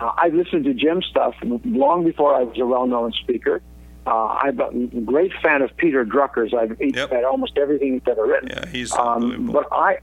[0.00, 3.60] Uh, I listened to Jim's stuff long before I was a well-known speaker.
[4.06, 6.54] Uh, I'm a great fan of Peter Drucker's.
[6.54, 7.10] I've yep.
[7.10, 8.48] read almost everything he's ever written.
[8.48, 9.98] Yeah, he's um, But I,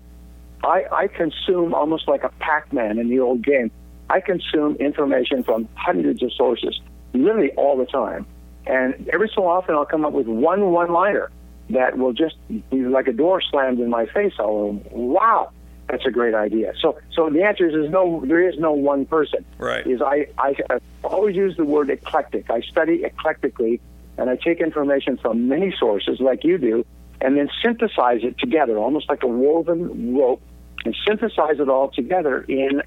[0.65, 3.71] I, I consume almost like a Pac-Man in the old game.
[4.09, 6.79] I consume information from hundreds of sources,
[7.13, 8.25] literally all the time.
[8.65, 11.29] And every so often, I'll come up with one one-liner
[11.69, 14.33] that will just be like a door slammed in my face.
[14.39, 15.51] I'll go, wow,
[15.87, 16.73] that's a great idea.
[16.81, 18.23] So, so the answer is, is no.
[18.25, 19.45] There is no one person.
[19.59, 19.85] Right.
[19.85, 20.55] Is I, I
[21.03, 22.49] always use the word eclectic.
[22.49, 23.79] I study eclectically,
[24.17, 26.85] and I take information from many sources, like you do,
[27.21, 30.41] and then synthesize it together, almost like a woven rope,
[30.85, 32.81] and synthesize it all together in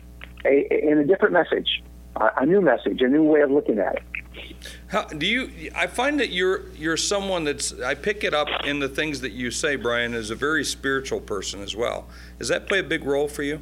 [0.44, 1.82] a in a different message,
[2.16, 4.02] a new message, a new way of looking at it.
[4.88, 5.70] How do you?
[5.74, 7.78] I find that you're you're someone that's.
[7.80, 11.20] I pick it up in the things that you say, Brian, is a very spiritual
[11.20, 12.06] person as well.
[12.38, 13.60] Does that play a big role for you?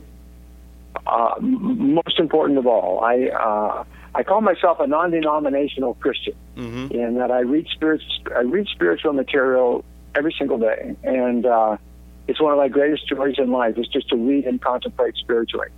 [1.07, 6.95] Uh, most important of all, I uh, I call myself a non-denominational Christian, mm-hmm.
[6.95, 8.03] in that I read spirit
[8.35, 11.77] I read spiritual material every single day, and uh,
[12.29, 15.69] it's one of my greatest joys in life is just to read and contemplate spiritually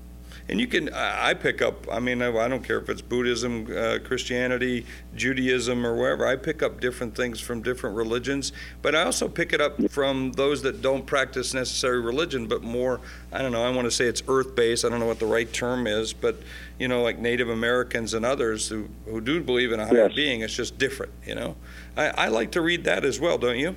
[0.49, 1.87] and you can I pick up.
[1.93, 6.27] I mean, I don't care if it's Buddhism, uh, Christianity, Judaism, or wherever.
[6.27, 10.33] I pick up different things from different religions, but I also pick it up from
[10.33, 13.01] those that don't practice necessary religion, but more.
[13.31, 13.63] I don't know.
[13.63, 14.85] I want to say it's earth-based.
[14.85, 16.37] I don't know what the right term is, but
[16.79, 20.15] you know, like Native Americans and others who who do believe in a higher yes.
[20.15, 20.41] being.
[20.41, 21.13] It's just different.
[21.27, 21.57] You know,
[21.97, 23.37] I, I like to read that as well.
[23.37, 23.77] Don't you?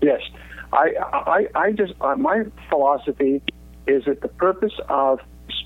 [0.00, 0.22] Yes.
[0.74, 3.42] I, I, I just, uh, my philosophy
[3.86, 5.20] is that the purpose of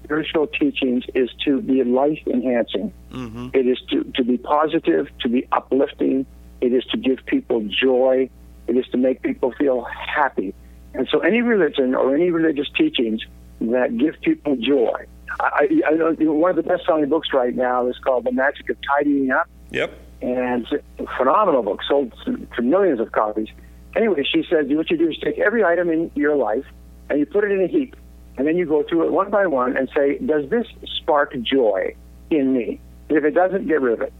[0.05, 2.93] spiritual teachings is to be life enhancing.
[3.11, 3.49] Mm-hmm.
[3.55, 6.27] It is to, to be positive, to be uplifting.
[6.61, 8.29] It is to give people joy.
[8.67, 10.55] It is to make people feel happy.
[10.95, 13.23] And so any religion or any religious teachings
[13.61, 15.07] that give people joy.
[15.41, 18.69] I, I know one of the best selling books right now is called The Magic
[18.71, 19.49] of Tidying Up.
[19.71, 19.93] Yep.
[20.21, 23.49] And it's a phenomenal book, sold to millions of copies.
[23.97, 26.65] Anyway, she said, what you do is take every item in your life
[27.09, 27.97] and you put it in a heap.
[28.37, 30.67] And then you go through it one by one and say, does this
[30.99, 31.95] spark joy
[32.31, 32.81] in me?
[33.09, 34.13] And if it doesn't, get rid of it.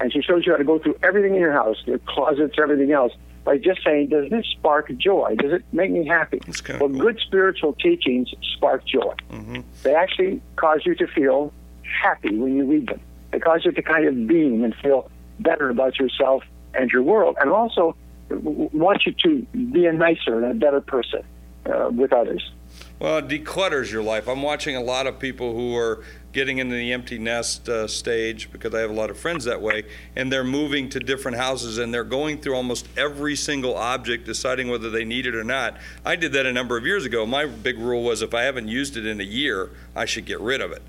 [0.00, 2.92] And she shows you how to go through everything in your house, your closets, everything
[2.92, 3.12] else,
[3.44, 5.34] by just saying, does this spark joy?
[5.38, 6.40] Does it make me happy?
[6.46, 6.88] well, cool.
[6.88, 9.14] good spiritual teachings spark joy.
[9.30, 9.60] Mm-hmm.
[9.82, 11.52] They actually cause you to feel
[12.02, 13.00] happy when you read them.
[13.30, 17.36] They cause you to kind of beam and feel better about yourself and your world,
[17.40, 17.96] and also
[18.36, 19.42] want you to
[19.72, 21.22] be a nicer and a better person
[21.66, 22.50] uh, with others.
[22.98, 24.28] Well, it declutters your life.
[24.28, 28.50] I'm watching a lot of people who are getting into the empty nest uh, stage
[28.52, 29.84] because I have a lot of friends that way,
[30.16, 34.68] and they're moving to different houses and they're going through almost every single object, deciding
[34.68, 35.76] whether they need it or not.
[36.04, 37.26] I did that a number of years ago.
[37.26, 40.40] My big rule was if I haven't used it in a year, I should get
[40.40, 40.82] rid of it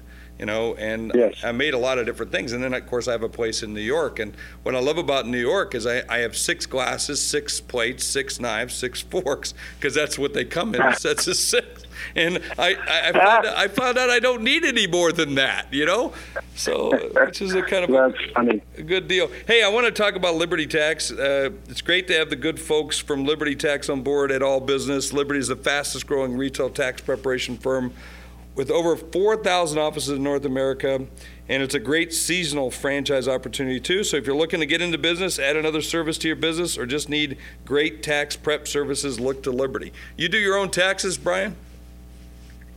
[0.43, 1.41] you know, and yes.
[1.41, 2.51] I made a lot of different things.
[2.51, 4.19] And then, of course, I have a place in New York.
[4.19, 8.03] And what I love about New York is I, I have six glasses, six plates,
[8.03, 11.86] six knives, six forks, because that's what they come in sets of six.
[12.17, 15.71] And I, I, found out, I found out I don't need any more than that,
[15.71, 16.12] you know?
[16.56, 16.91] So,
[17.25, 19.32] which is a kind of a, a, good deal.
[19.47, 21.10] Hey, I want to talk about Liberty Tax.
[21.10, 24.60] Uh, it's great to have the good folks from Liberty Tax on board at All
[24.60, 25.13] Business.
[25.13, 27.93] Liberty is the fastest growing retail tax preparation firm
[28.56, 31.06] with over 4,000 offices in North America,
[31.50, 34.04] and it's a great seasonal franchise opportunity too.
[34.04, 36.86] So if you're looking to get into business, add another service to your business, or
[36.86, 39.92] just need great tax prep services, look to Liberty.
[40.18, 41.56] You do your own taxes, Brian?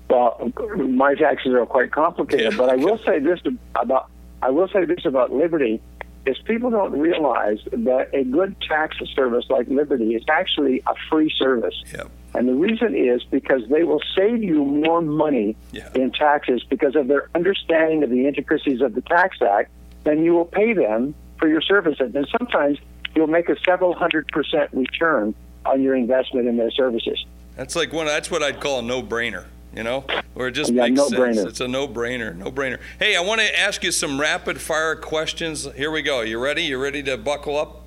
[0.08, 2.58] Well, my taxes are quite complicated, yeah.
[2.58, 3.40] but I will say this
[3.74, 4.08] about
[4.42, 5.80] I will say this about Liberty
[6.26, 11.32] is people don't realize that a good tax service like Liberty is actually a free
[11.36, 11.82] service.
[11.92, 12.10] Yep.
[12.36, 15.88] And the reason is because they will save you more money yeah.
[15.94, 19.70] in taxes because of their understanding of the intricacies of the Tax Act
[20.04, 22.14] than you will pay them for your services.
[22.14, 22.78] And sometimes
[23.14, 27.24] you'll make a several hundred percent return on your investment in their services.
[27.56, 28.06] That's like one.
[28.06, 29.46] That's what I'd call a no-brainer.
[29.74, 31.38] You know, where it just yeah, makes no sense.
[31.38, 32.34] It's a no-brainer.
[32.34, 32.78] No-brainer.
[32.98, 35.68] Hey, I want to ask you some rapid-fire questions.
[35.74, 36.22] Here we go.
[36.22, 36.62] You ready?
[36.62, 37.82] You ready to buckle up?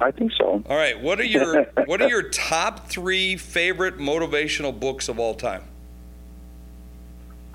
[0.00, 0.62] I think so.
[0.68, 1.00] All right.
[1.00, 5.62] What are your What are your top three favorite motivational books of all time?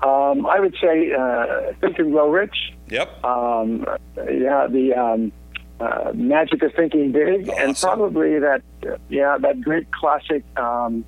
[0.02, 2.72] Um, I would say uh, Think and Grow Rich.
[2.88, 3.22] Yep.
[3.22, 5.32] Um, yeah, the um,
[5.78, 7.68] uh, Magic of Thinking Big, awesome.
[7.68, 8.62] and probably that
[9.08, 10.42] yeah that great classic.
[10.58, 11.04] Um,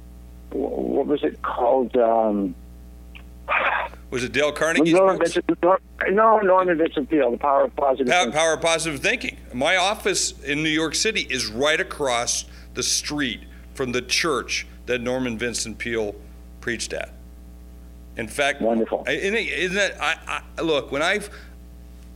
[0.50, 1.96] what was it called?
[4.12, 5.33] Was it Dale Carnegie's Norman books?
[5.33, 5.59] Vincent,
[6.11, 8.38] no, Norman Vincent Peale, The Power of Positive Power, Thinking.
[8.38, 9.38] Power of Positive Thinking.
[9.55, 12.44] My office in New York City is right across
[12.75, 13.40] the street
[13.72, 16.14] from the church that Norman Vincent Peale
[16.61, 17.14] preached at.
[18.18, 19.03] In fact, wonderful.
[19.09, 21.20] Isn't, that, I, I, look when I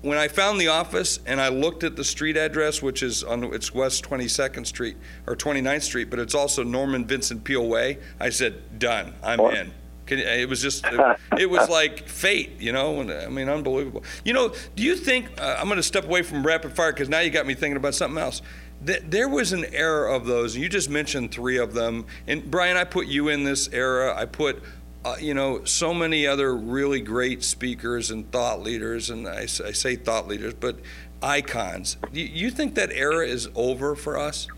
[0.03, 3.43] when I found the office and I looked at the street address, which is on
[3.45, 7.97] it's West 22nd Street or 29th Street, but it's also Norman Vincent Peale Way.
[8.21, 9.15] I said, done.
[9.23, 9.73] I'm in.
[10.07, 13.01] Can, it was just, it, it was like fate, you know.
[13.01, 14.05] And, I mean, unbelievable.
[14.25, 17.09] You know, do you think uh, I'm going to step away from rapid fire because
[17.09, 18.43] now you got me thinking about something else?
[18.85, 22.07] Th- there was an era of those, and you just mentioned three of them.
[22.27, 24.15] And Brian, I put you in this era.
[24.17, 24.63] I put,
[25.05, 29.97] uh, you know, so many other really great speakers and thought leaders, and I say
[29.97, 30.79] thought leaders, but
[31.23, 31.97] icons.
[32.13, 34.49] You, you think that era is over for us?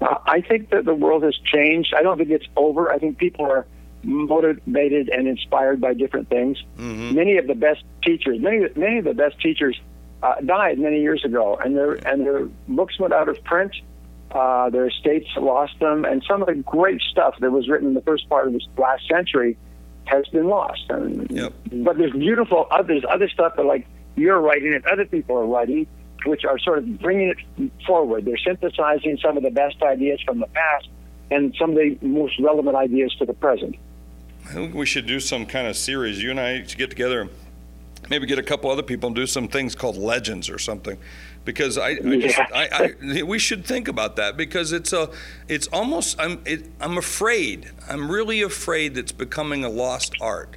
[0.00, 1.94] Uh, I think that the world has changed.
[1.96, 2.90] I don't think it's over.
[2.90, 3.66] I think people are
[4.02, 6.58] motivated and inspired by different things.
[6.76, 7.14] Mm-hmm.
[7.14, 9.78] Many of the best teachers, many many of the best teachers,
[10.22, 13.72] uh, died many years ago, and their and their books went out of print.
[14.30, 17.94] Uh, their estates lost them, and some of the great stuff that was written in
[17.94, 19.56] the first part of this last century
[20.04, 20.82] has been lost.
[20.88, 21.52] And, Yep.
[21.72, 23.86] But there's beautiful others, other stuff that like
[24.16, 25.86] you're writing and other people are writing,
[26.26, 28.24] which are sort of bringing it forward.
[28.24, 30.88] They're synthesizing some of the best ideas from the past
[31.30, 33.76] and some of the most relevant ideas to the present.
[34.48, 36.22] I think we should do some kind of series.
[36.22, 37.30] You and I should get together, and
[38.08, 40.98] maybe get a couple other people and do some things called legends or something,
[41.44, 45.10] because I, I, just, I, I we should think about that because it's a,
[45.48, 50.56] it's almost I'm it, I'm afraid I'm really afraid it's becoming a lost art,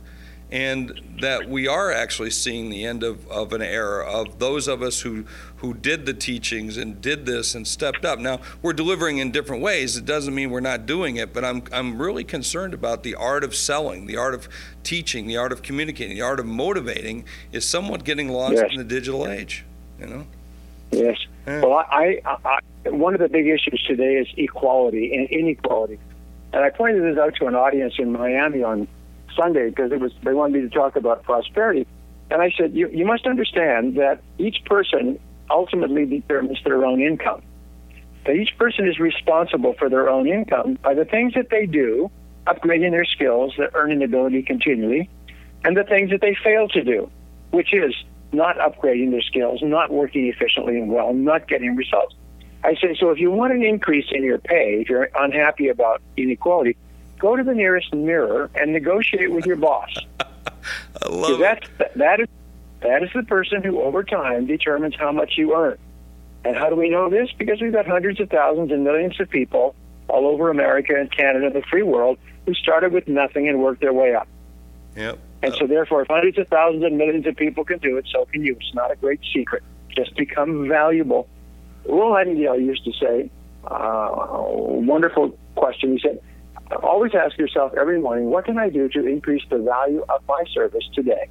[0.52, 4.82] and that we are actually seeing the end of, of an era of those of
[4.82, 5.24] us who
[5.58, 8.20] who did the teachings and did this and stepped up.
[8.20, 9.96] Now we're delivering in different ways.
[9.96, 13.44] It doesn't mean we're not doing it, but I'm I'm really concerned about the art
[13.44, 14.50] of selling, the art of
[14.84, 18.72] teaching, the art of communicating, the art of motivating is somewhat getting lost yes.
[18.72, 19.64] in the digital age.
[20.00, 20.28] You know.
[20.92, 21.18] Yes.
[21.48, 21.62] Yeah.
[21.62, 22.38] Well, I, I,
[22.86, 25.98] I, one of the big issues today is equality and inequality,
[26.52, 28.88] and I pointed this out to an audience in Miami on
[29.36, 31.88] Sunday because it was they wanted me to talk about prosperity.
[32.30, 35.20] And I said, you, you must understand that each person
[35.50, 37.42] ultimately determines their own income.
[38.26, 42.10] That each person is responsible for their own income by the things that they do,
[42.48, 45.10] upgrading their skills, that earning ability continually,
[45.66, 47.12] and the things that they fail to do,
[47.52, 47.94] which is
[48.32, 52.16] not upgrading their skills, not working efficiently and well, not getting results.
[52.64, 56.02] I say, so if you want an increase in your pay, if you're unhappy about
[56.16, 56.78] inequality,
[57.22, 59.96] go to the nearest mirror and negotiate with your boss.
[60.20, 61.92] I love that's, it.
[61.96, 62.28] That is,
[62.82, 65.78] that is the person who, over time, determines how much you earn.
[66.44, 67.30] And how do we know this?
[67.38, 69.76] Because we've got hundreds of thousands and millions of people
[70.08, 73.94] all over America and Canada, the free world, who started with nothing and worked their
[73.94, 74.28] way up.
[74.96, 75.20] Yep.
[75.44, 78.26] And so, therefore, if hundreds of thousands and millions of people can do it, so
[78.26, 78.58] can you.
[78.60, 79.64] It's not a great secret.
[79.96, 81.28] Just become valuable.
[81.88, 83.30] Earl Nightingale used to say,
[83.66, 85.94] uh, wonderful question.
[85.94, 86.20] He said,
[86.76, 90.44] always ask yourself every morning, what can I do to increase the value of my
[90.54, 91.30] service today?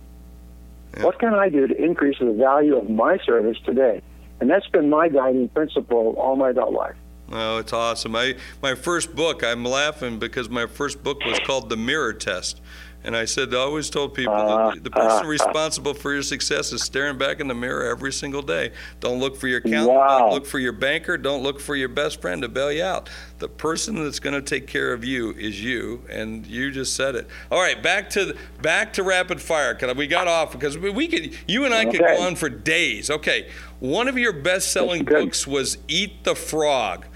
[0.96, 1.04] Yeah.
[1.04, 4.02] What can I do to increase the value of my service today?
[4.40, 6.96] And that's been my guiding principle all my adult life.
[7.32, 8.16] Oh, it's awesome.
[8.16, 12.60] I, my first book, I'm laughing because my first book was called The Mirror Test.
[13.02, 16.72] And I said, I always told people uh, the person uh, responsible for your success
[16.72, 18.72] is staring back in the mirror every single day.
[19.00, 19.88] Don't look for your accountant.
[19.88, 20.18] Wow.
[20.18, 21.16] Don't look for your banker.
[21.16, 23.08] Don't look for your best friend to bail you out.
[23.38, 27.14] The person that's going to take care of you is you, and you just said
[27.14, 27.26] it.
[27.50, 29.74] All right, back to back to rapid fire.
[29.74, 31.34] Cause we got off because we, we could.
[31.48, 31.98] You and I okay.
[31.98, 33.08] could go on for days.
[33.10, 33.48] Okay,
[33.78, 37.06] one of your best-selling books was Eat the Frog.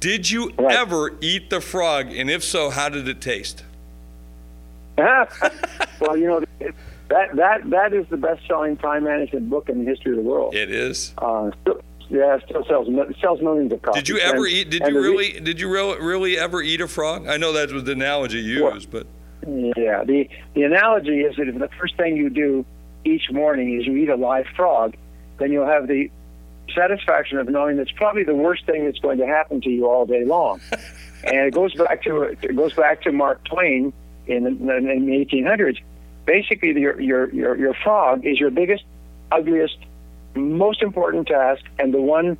[0.00, 0.76] Did you right.
[0.76, 2.10] ever eat the frog?
[2.10, 3.62] And if so, how did it taste?
[6.00, 6.40] well, you know,
[7.08, 10.54] that that that is the best-selling time management book in the history of the world.
[10.54, 11.12] It is.
[11.18, 12.88] Uh, still, yeah, still sells
[13.20, 14.02] sells millions of copies.
[14.02, 14.70] Did you ever and, eat?
[14.70, 15.32] Did you really?
[15.34, 17.26] Re- did you really, really ever eat a frog?
[17.26, 19.06] I know that was the analogy you well, used, but
[19.46, 22.64] yeah, the the analogy is that if the first thing you do
[23.04, 24.96] each morning is you eat a live frog,
[25.38, 26.10] then you'll have the
[26.74, 30.06] satisfaction of knowing that's probably the worst thing that's going to happen to you all
[30.06, 30.60] day long.
[31.24, 33.92] and it goes back to it goes back to Mark Twain
[34.26, 35.78] in the, in the 1800s.
[36.24, 38.84] Basically, your, your, your, your frog is your biggest,
[39.30, 39.78] ugliest,
[40.34, 42.36] most important task, and the one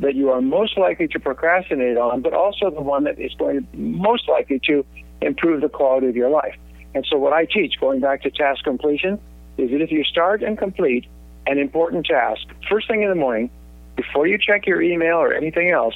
[0.00, 3.60] that you are most likely to procrastinate on, but also the one that is going
[3.60, 4.84] to most likely to
[5.20, 6.54] improve the quality of your life.
[6.94, 9.20] And so, what I teach, going back to task completion,
[9.56, 11.06] is that if you start and complete
[11.46, 13.50] an important task first thing in the morning,
[13.96, 15.94] before you check your email or anything else,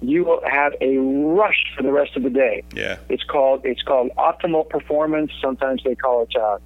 [0.00, 2.62] you will have a rush for the rest of the day.
[2.74, 2.98] Yeah.
[3.08, 5.32] It's called it's called optimal performance.
[5.42, 6.58] Sometimes they call it uh,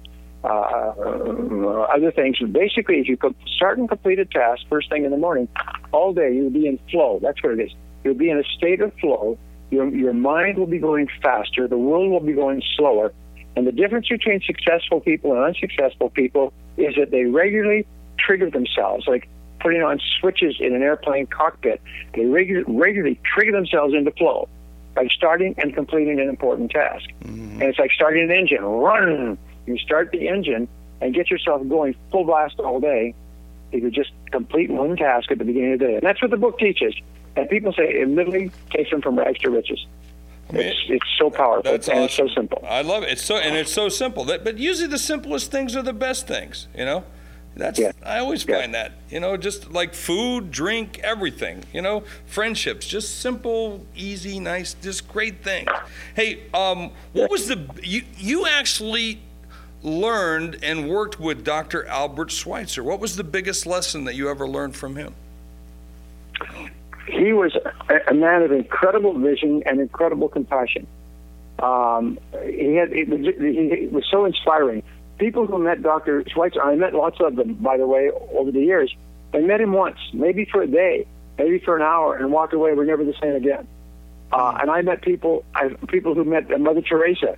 [0.43, 2.37] uh, other things.
[2.39, 3.17] Basically, if you
[3.55, 5.47] start and complete a task first thing in the morning,
[5.91, 7.19] all day you'll be in flow.
[7.21, 7.71] That's what it is.
[8.03, 9.37] You'll be in a state of flow.
[9.71, 11.67] Your your mind will be going faster.
[11.67, 13.13] The world will be going slower.
[13.55, 17.85] And the difference between successful people and unsuccessful people is that they regularly
[18.17, 19.07] trigger themselves.
[19.07, 19.29] Like
[19.63, 21.81] putting on switches in an airplane cockpit.
[22.13, 24.49] They regu- regularly trigger themselves into flow
[24.93, 27.09] by starting and completing an important task.
[27.23, 27.53] Mm-hmm.
[27.53, 28.63] And it's like starting an engine.
[28.63, 29.37] Run!
[29.65, 30.67] You start the engine
[31.01, 33.15] and get yourself going full blast all day
[33.71, 35.93] if you just complete one task at the beginning of the day.
[35.95, 36.93] And that's what the book teaches.
[37.35, 39.83] And people say it literally takes them from rags to riches.
[40.49, 41.97] I mean, it's, it's so powerful and awesome.
[41.99, 42.63] it's so simple.
[42.69, 43.13] I love it.
[43.13, 44.25] It's so and it's so simple.
[44.25, 46.67] That, but usually the simplest things are the best things.
[46.77, 47.05] You know.
[47.55, 47.91] That's yeah.
[48.03, 51.63] I always find that you know just like food, drink, everything.
[51.71, 55.69] You know, friendships, just simple, easy, nice, just great things.
[56.15, 59.21] Hey, um, what was the you you actually
[59.83, 61.85] learned and worked with Dr.
[61.85, 62.83] Albert Schweitzer?
[62.83, 65.13] What was the biggest lesson that you ever learned from him?
[67.07, 67.55] He was
[68.07, 70.87] a man of incredible vision and incredible compassion.
[71.59, 74.81] Um, he had it it was so inspiring
[75.17, 76.23] people who met Dr.
[76.29, 78.93] Schweitzer, I met lots of them, by the way, over the years.
[79.33, 81.07] I met him once, maybe for a day,
[81.37, 82.73] maybe for an hour, and walked away.
[82.73, 83.67] We're never the same again.
[84.31, 87.37] Uh, and I met people, I, people who met Mother Teresa,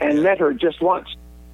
[0.00, 1.08] and met her just once.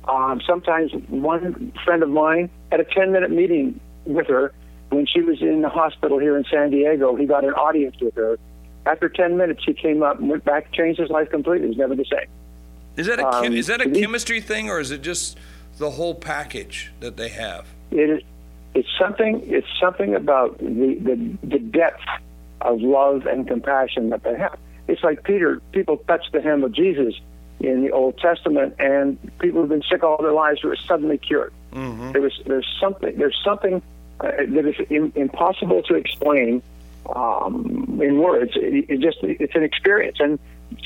[0.06, 4.52] Um, sometimes one friend of mine had a 10-minute meeting with her
[4.90, 7.16] when she was in the hospital here in San Diego.
[7.16, 8.38] He got an audience with her.
[8.84, 11.68] After 10 minutes, he came up and went back, changed his life completely.
[11.68, 12.28] He's never the same.
[12.96, 15.36] Is that a um, is that a chemistry thing, or is it just
[15.78, 17.66] the whole package that they have.
[17.90, 18.22] It is.
[18.74, 19.42] It's something.
[19.44, 22.02] It's something about the, the the depth
[22.60, 24.58] of love and compassion that they have.
[24.88, 25.60] It's like Peter.
[25.72, 27.14] People touch the hem of Jesus
[27.60, 31.52] in the Old Testament, and people who've been sick all their lives were suddenly cured.
[31.72, 32.12] Mm-hmm.
[32.12, 33.82] There was there's something there's something
[34.20, 36.62] uh, that is in, impossible to explain
[37.14, 38.52] um, in words.
[38.56, 40.38] It, it just it's an experience, and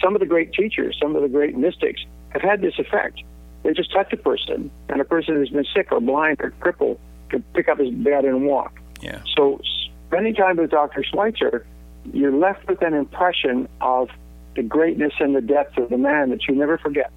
[0.03, 3.23] some of the great teachers, some of the great mystics, have had this effect.
[3.63, 6.99] They just touch a person, and a person who's been sick or blind or crippled
[7.29, 8.81] can pick up his bed and walk.
[9.01, 9.21] Yeah.
[9.37, 9.61] So
[10.07, 11.05] spending time with Dr.
[11.05, 11.67] Schweitzer,
[12.13, 14.09] you're left with an impression of
[14.57, 17.13] the greatness and the depth of the man that you never forget.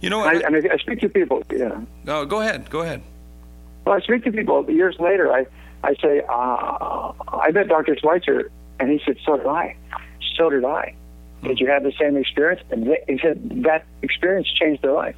[0.00, 1.42] You know, I, I, mean, I speak to people.
[1.50, 1.80] Yeah.
[2.04, 2.68] No, go ahead.
[2.68, 3.02] Go ahead.
[3.84, 5.32] Well, I speak to people years later.
[5.32, 5.46] I
[5.84, 7.96] I say, uh, I met Dr.
[7.98, 9.76] Schweitzer, and he said, so did I.
[10.36, 10.94] So did I.
[11.42, 12.62] Did you have the same experience?
[12.70, 15.16] And he said that experience changed their life.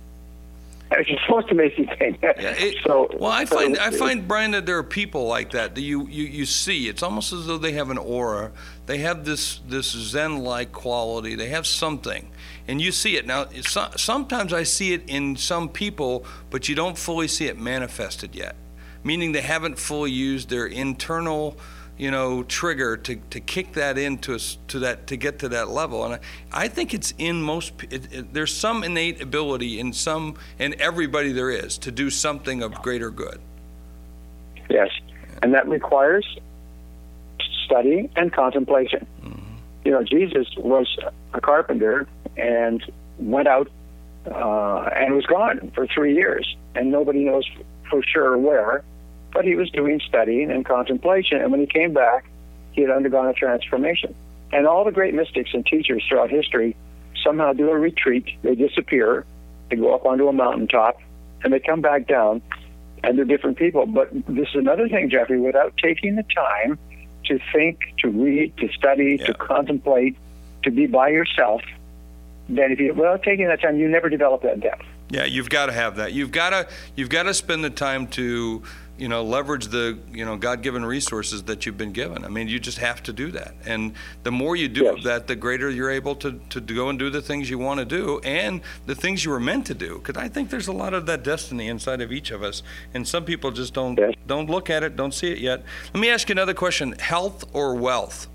[0.91, 2.19] It's the most amazing thing.
[2.23, 5.75] Yeah, it, so, well, I find I find Brian that there are people like that
[5.75, 6.89] that you, you, you see.
[6.89, 8.53] It's almost as though they have an aura.
[8.87, 11.35] They have this this Zen-like quality.
[11.35, 12.31] They have something,
[12.69, 13.47] and you see it now.
[13.97, 18.55] sometimes I see it in some people, but you don't fully see it manifested yet.
[19.03, 21.57] Meaning they haven't fully used their internal
[21.97, 24.39] you know, trigger to, to kick that into
[24.69, 26.05] to that to get to that level.
[26.05, 26.21] And I,
[26.53, 27.73] I think it's in most.
[27.91, 32.63] It, it, there's some innate ability in some in everybody there is to do something
[32.63, 33.41] of greater good.
[34.69, 34.91] Yes,
[35.43, 36.27] and that requires
[37.65, 39.07] study and contemplation.
[39.23, 39.55] Mm-hmm.
[39.85, 40.89] You know, Jesus was
[41.33, 42.83] a carpenter and
[43.19, 43.71] went out
[44.27, 47.49] uh, and was gone for three years, and nobody knows
[47.89, 48.83] for sure where
[49.35, 51.43] but he was doing studying and contemplation.
[51.43, 52.25] And when he came back,
[52.73, 54.15] he had undergone a transformation.
[54.53, 56.77] And all the great mystics and teachers throughout history
[57.23, 58.25] somehow do a retreat.
[58.43, 59.27] They disappear.
[59.69, 61.01] They go up onto a mountaintop,
[61.43, 62.43] and they come back down,
[63.03, 63.87] and they're different people.
[63.87, 65.41] But this is another thing, Jeffrey.
[65.41, 66.79] Without taking the time
[67.25, 69.27] to think, to read, to study, yeah.
[69.27, 70.17] to contemplate,
[70.63, 71.63] to be by yourself,
[72.49, 74.85] then if you without taking that time, you never develop that depth.
[75.11, 76.13] Yeah, you've got to have that.
[76.13, 78.63] You've got to you've got to spend the time to
[78.97, 82.25] you know leverage the you know god-given resources that you've been given.
[82.25, 83.55] I mean you just have to do that.
[83.67, 85.05] And the more you do yes.
[85.05, 87.85] that the greater you're able to, to go and do the things you want to
[87.85, 89.99] do and the things you were meant to do.
[89.99, 93.07] Because i think there's a lot of that destiny inside of each of us and
[93.07, 94.15] some people just don't yes.
[94.27, 95.63] don't look at it don't see it yet.
[95.93, 96.93] Let me ask you another question.
[96.99, 98.29] Health or wealth?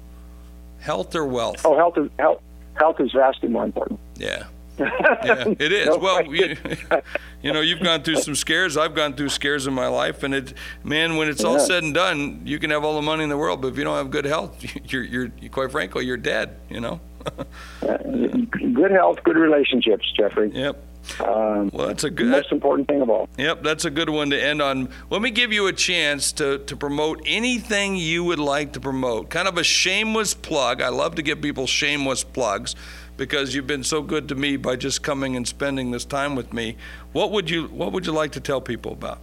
[0.80, 1.66] Health or wealth?
[1.66, 2.42] Oh health is health
[2.76, 4.00] health is vastly more important.
[4.18, 4.44] Yeah
[4.80, 5.88] yeah, it is.
[5.88, 6.56] no well, you,
[7.42, 8.78] you, know, you've gone through some scares.
[8.78, 10.54] I've gone through scares in my life, and it,
[10.84, 11.50] man, when it's yeah.
[11.50, 13.78] all said and done, you can have all the money in the world, but if
[13.78, 16.58] you don't have good health, you're, you're quite frankly, you're dead.
[16.70, 17.02] You know.
[17.82, 20.52] good health, good relationships, Jeffrey.
[20.54, 20.86] Yep.
[21.20, 22.28] Um, well, that's a good.
[22.28, 23.28] Most important thing of all.
[23.38, 24.90] Yep, that's a good one to end on.
[25.10, 29.30] Let me give you a chance to to promote anything you would like to promote.
[29.30, 30.82] Kind of a shameless plug.
[30.82, 32.76] I love to give people shameless plugs
[33.20, 36.52] because you've been so good to me by just coming and spending this time with
[36.54, 36.78] me.
[37.12, 39.20] What would you What would you like to tell people about?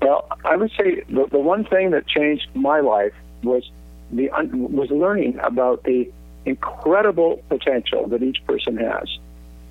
[0.00, 3.68] Well, I would say the, the one thing that changed my life was
[4.12, 6.10] the was learning about the
[6.44, 9.08] incredible potential that each person has,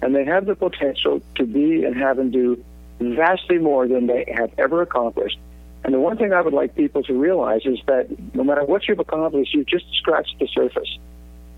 [0.02, 2.64] and they have the potential to be and have and do
[3.00, 5.38] vastly more than they have ever accomplished.
[5.84, 8.88] And the one thing I would like people to realize is that no matter what
[8.88, 10.98] you've accomplished, you've just scratched the surface.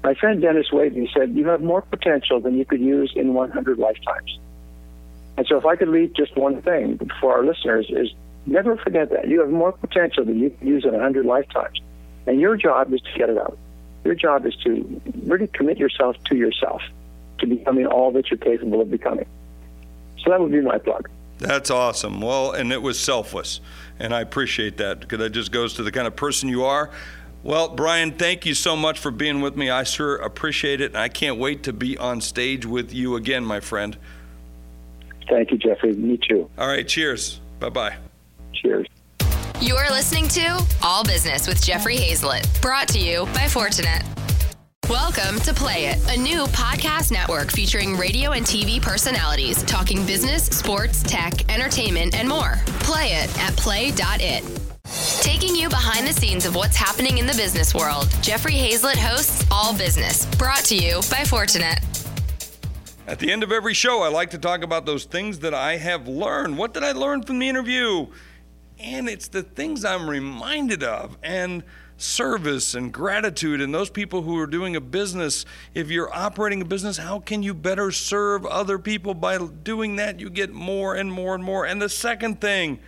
[0.04, 3.78] My friend Denis Waitley said, You have more potential than you could use in 100
[3.78, 4.40] lifetimes.
[5.38, 8.14] And so, if I could leave just one thing for our listeners, is
[8.46, 9.28] never forget that.
[9.28, 11.80] You have more potential than you could use in 100 lifetimes.
[12.28, 13.58] And your job is to get it out.
[14.04, 16.82] Your job is to really commit yourself to yourself,
[17.40, 19.28] to becoming all that you're capable of becoming.
[20.24, 21.10] So, that would be my plug.
[21.38, 22.22] That's awesome.
[22.22, 23.62] Well, and it was selfless.
[24.00, 26.92] And I appreciate that because that just goes to the kind of person you are.
[27.44, 29.70] Well, Brian, thank you so much for being with me.
[29.70, 33.44] I sure appreciate it, and I can't wait to be on stage with you again,
[33.44, 33.98] my friend.
[35.28, 35.94] Thank you, Jeffrey.
[35.94, 36.50] Me too.
[36.58, 37.40] All right, cheers.
[37.60, 37.96] Bye bye.
[38.54, 38.88] Cheers.
[39.60, 44.04] You're listening to All Business with Jeffrey Hayzlett, brought to you by Fortinet.
[44.90, 50.46] Welcome to Play It, a new podcast network featuring radio and TV personalities talking business,
[50.46, 52.56] sports, tech, entertainment, and more.
[52.82, 54.71] Play it at play.it.
[54.86, 59.46] Taking you behind the scenes of what's happening in the business world, Jeffrey Hayzlett hosts
[59.52, 61.80] All Business, brought to you by Fortinet.
[63.08, 65.78] At the end of every show, I like to talk about those things that I
[65.78, 66.58] have learned.
[66.58, 68.08] What did I learn from the interview?
[68.80, 71.18] And it's the things I'm reminded of.
[71.22, 71.64] And
[71.98, 73.62] service and gratitude.
[73.62, 77.44] And those people who are doing a business, if you're operating a business, how can
[77.44, 79.14] you better serve other people?
[79.14, 81.66] By doing that, you get more and more and more.
[81.66, 82.80] And the second thing,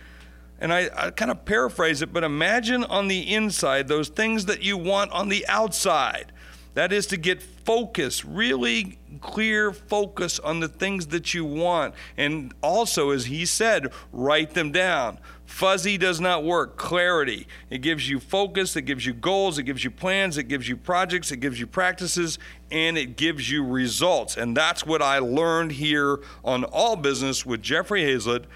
[0.64, 4.62] and I, I kind of paraphrase it, but imagine on the inside those things that
[4.62, 6.32] you want on the outside.
[6.72, 11.94] That is to get focus, really clear focus on the things that you want.
[12.16, 15.18] And also, as he said, write them down.
[15.44, 16.78] Fuzzy does not work.
[16.78, 17.46] Clarity.
[17.68, 20.78] It gives you focus, it gives you goals, it gives you plans, it gives you
[20.78, 22.38] projects, it gives you practices,
[22.70, 24.38] and it gives you results.
[24.38, 28.46] And that's what I learned here on All Business with Jeffrey Hayzlett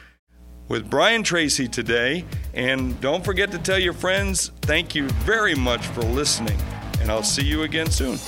[0.68, 2.24] with Brian Tracy today.
[2.54, 6.58] And don't forget to tell your friends, thank you very much for listening
[7.00, 8.18] and I'll see you again soon.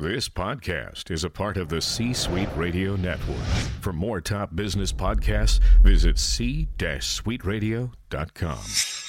[0.00, 3.44] This podcast is a part of the C Suite Radio Network.
[3.80, 9.07] For more top business podcasts, visit c-suiteradio.com.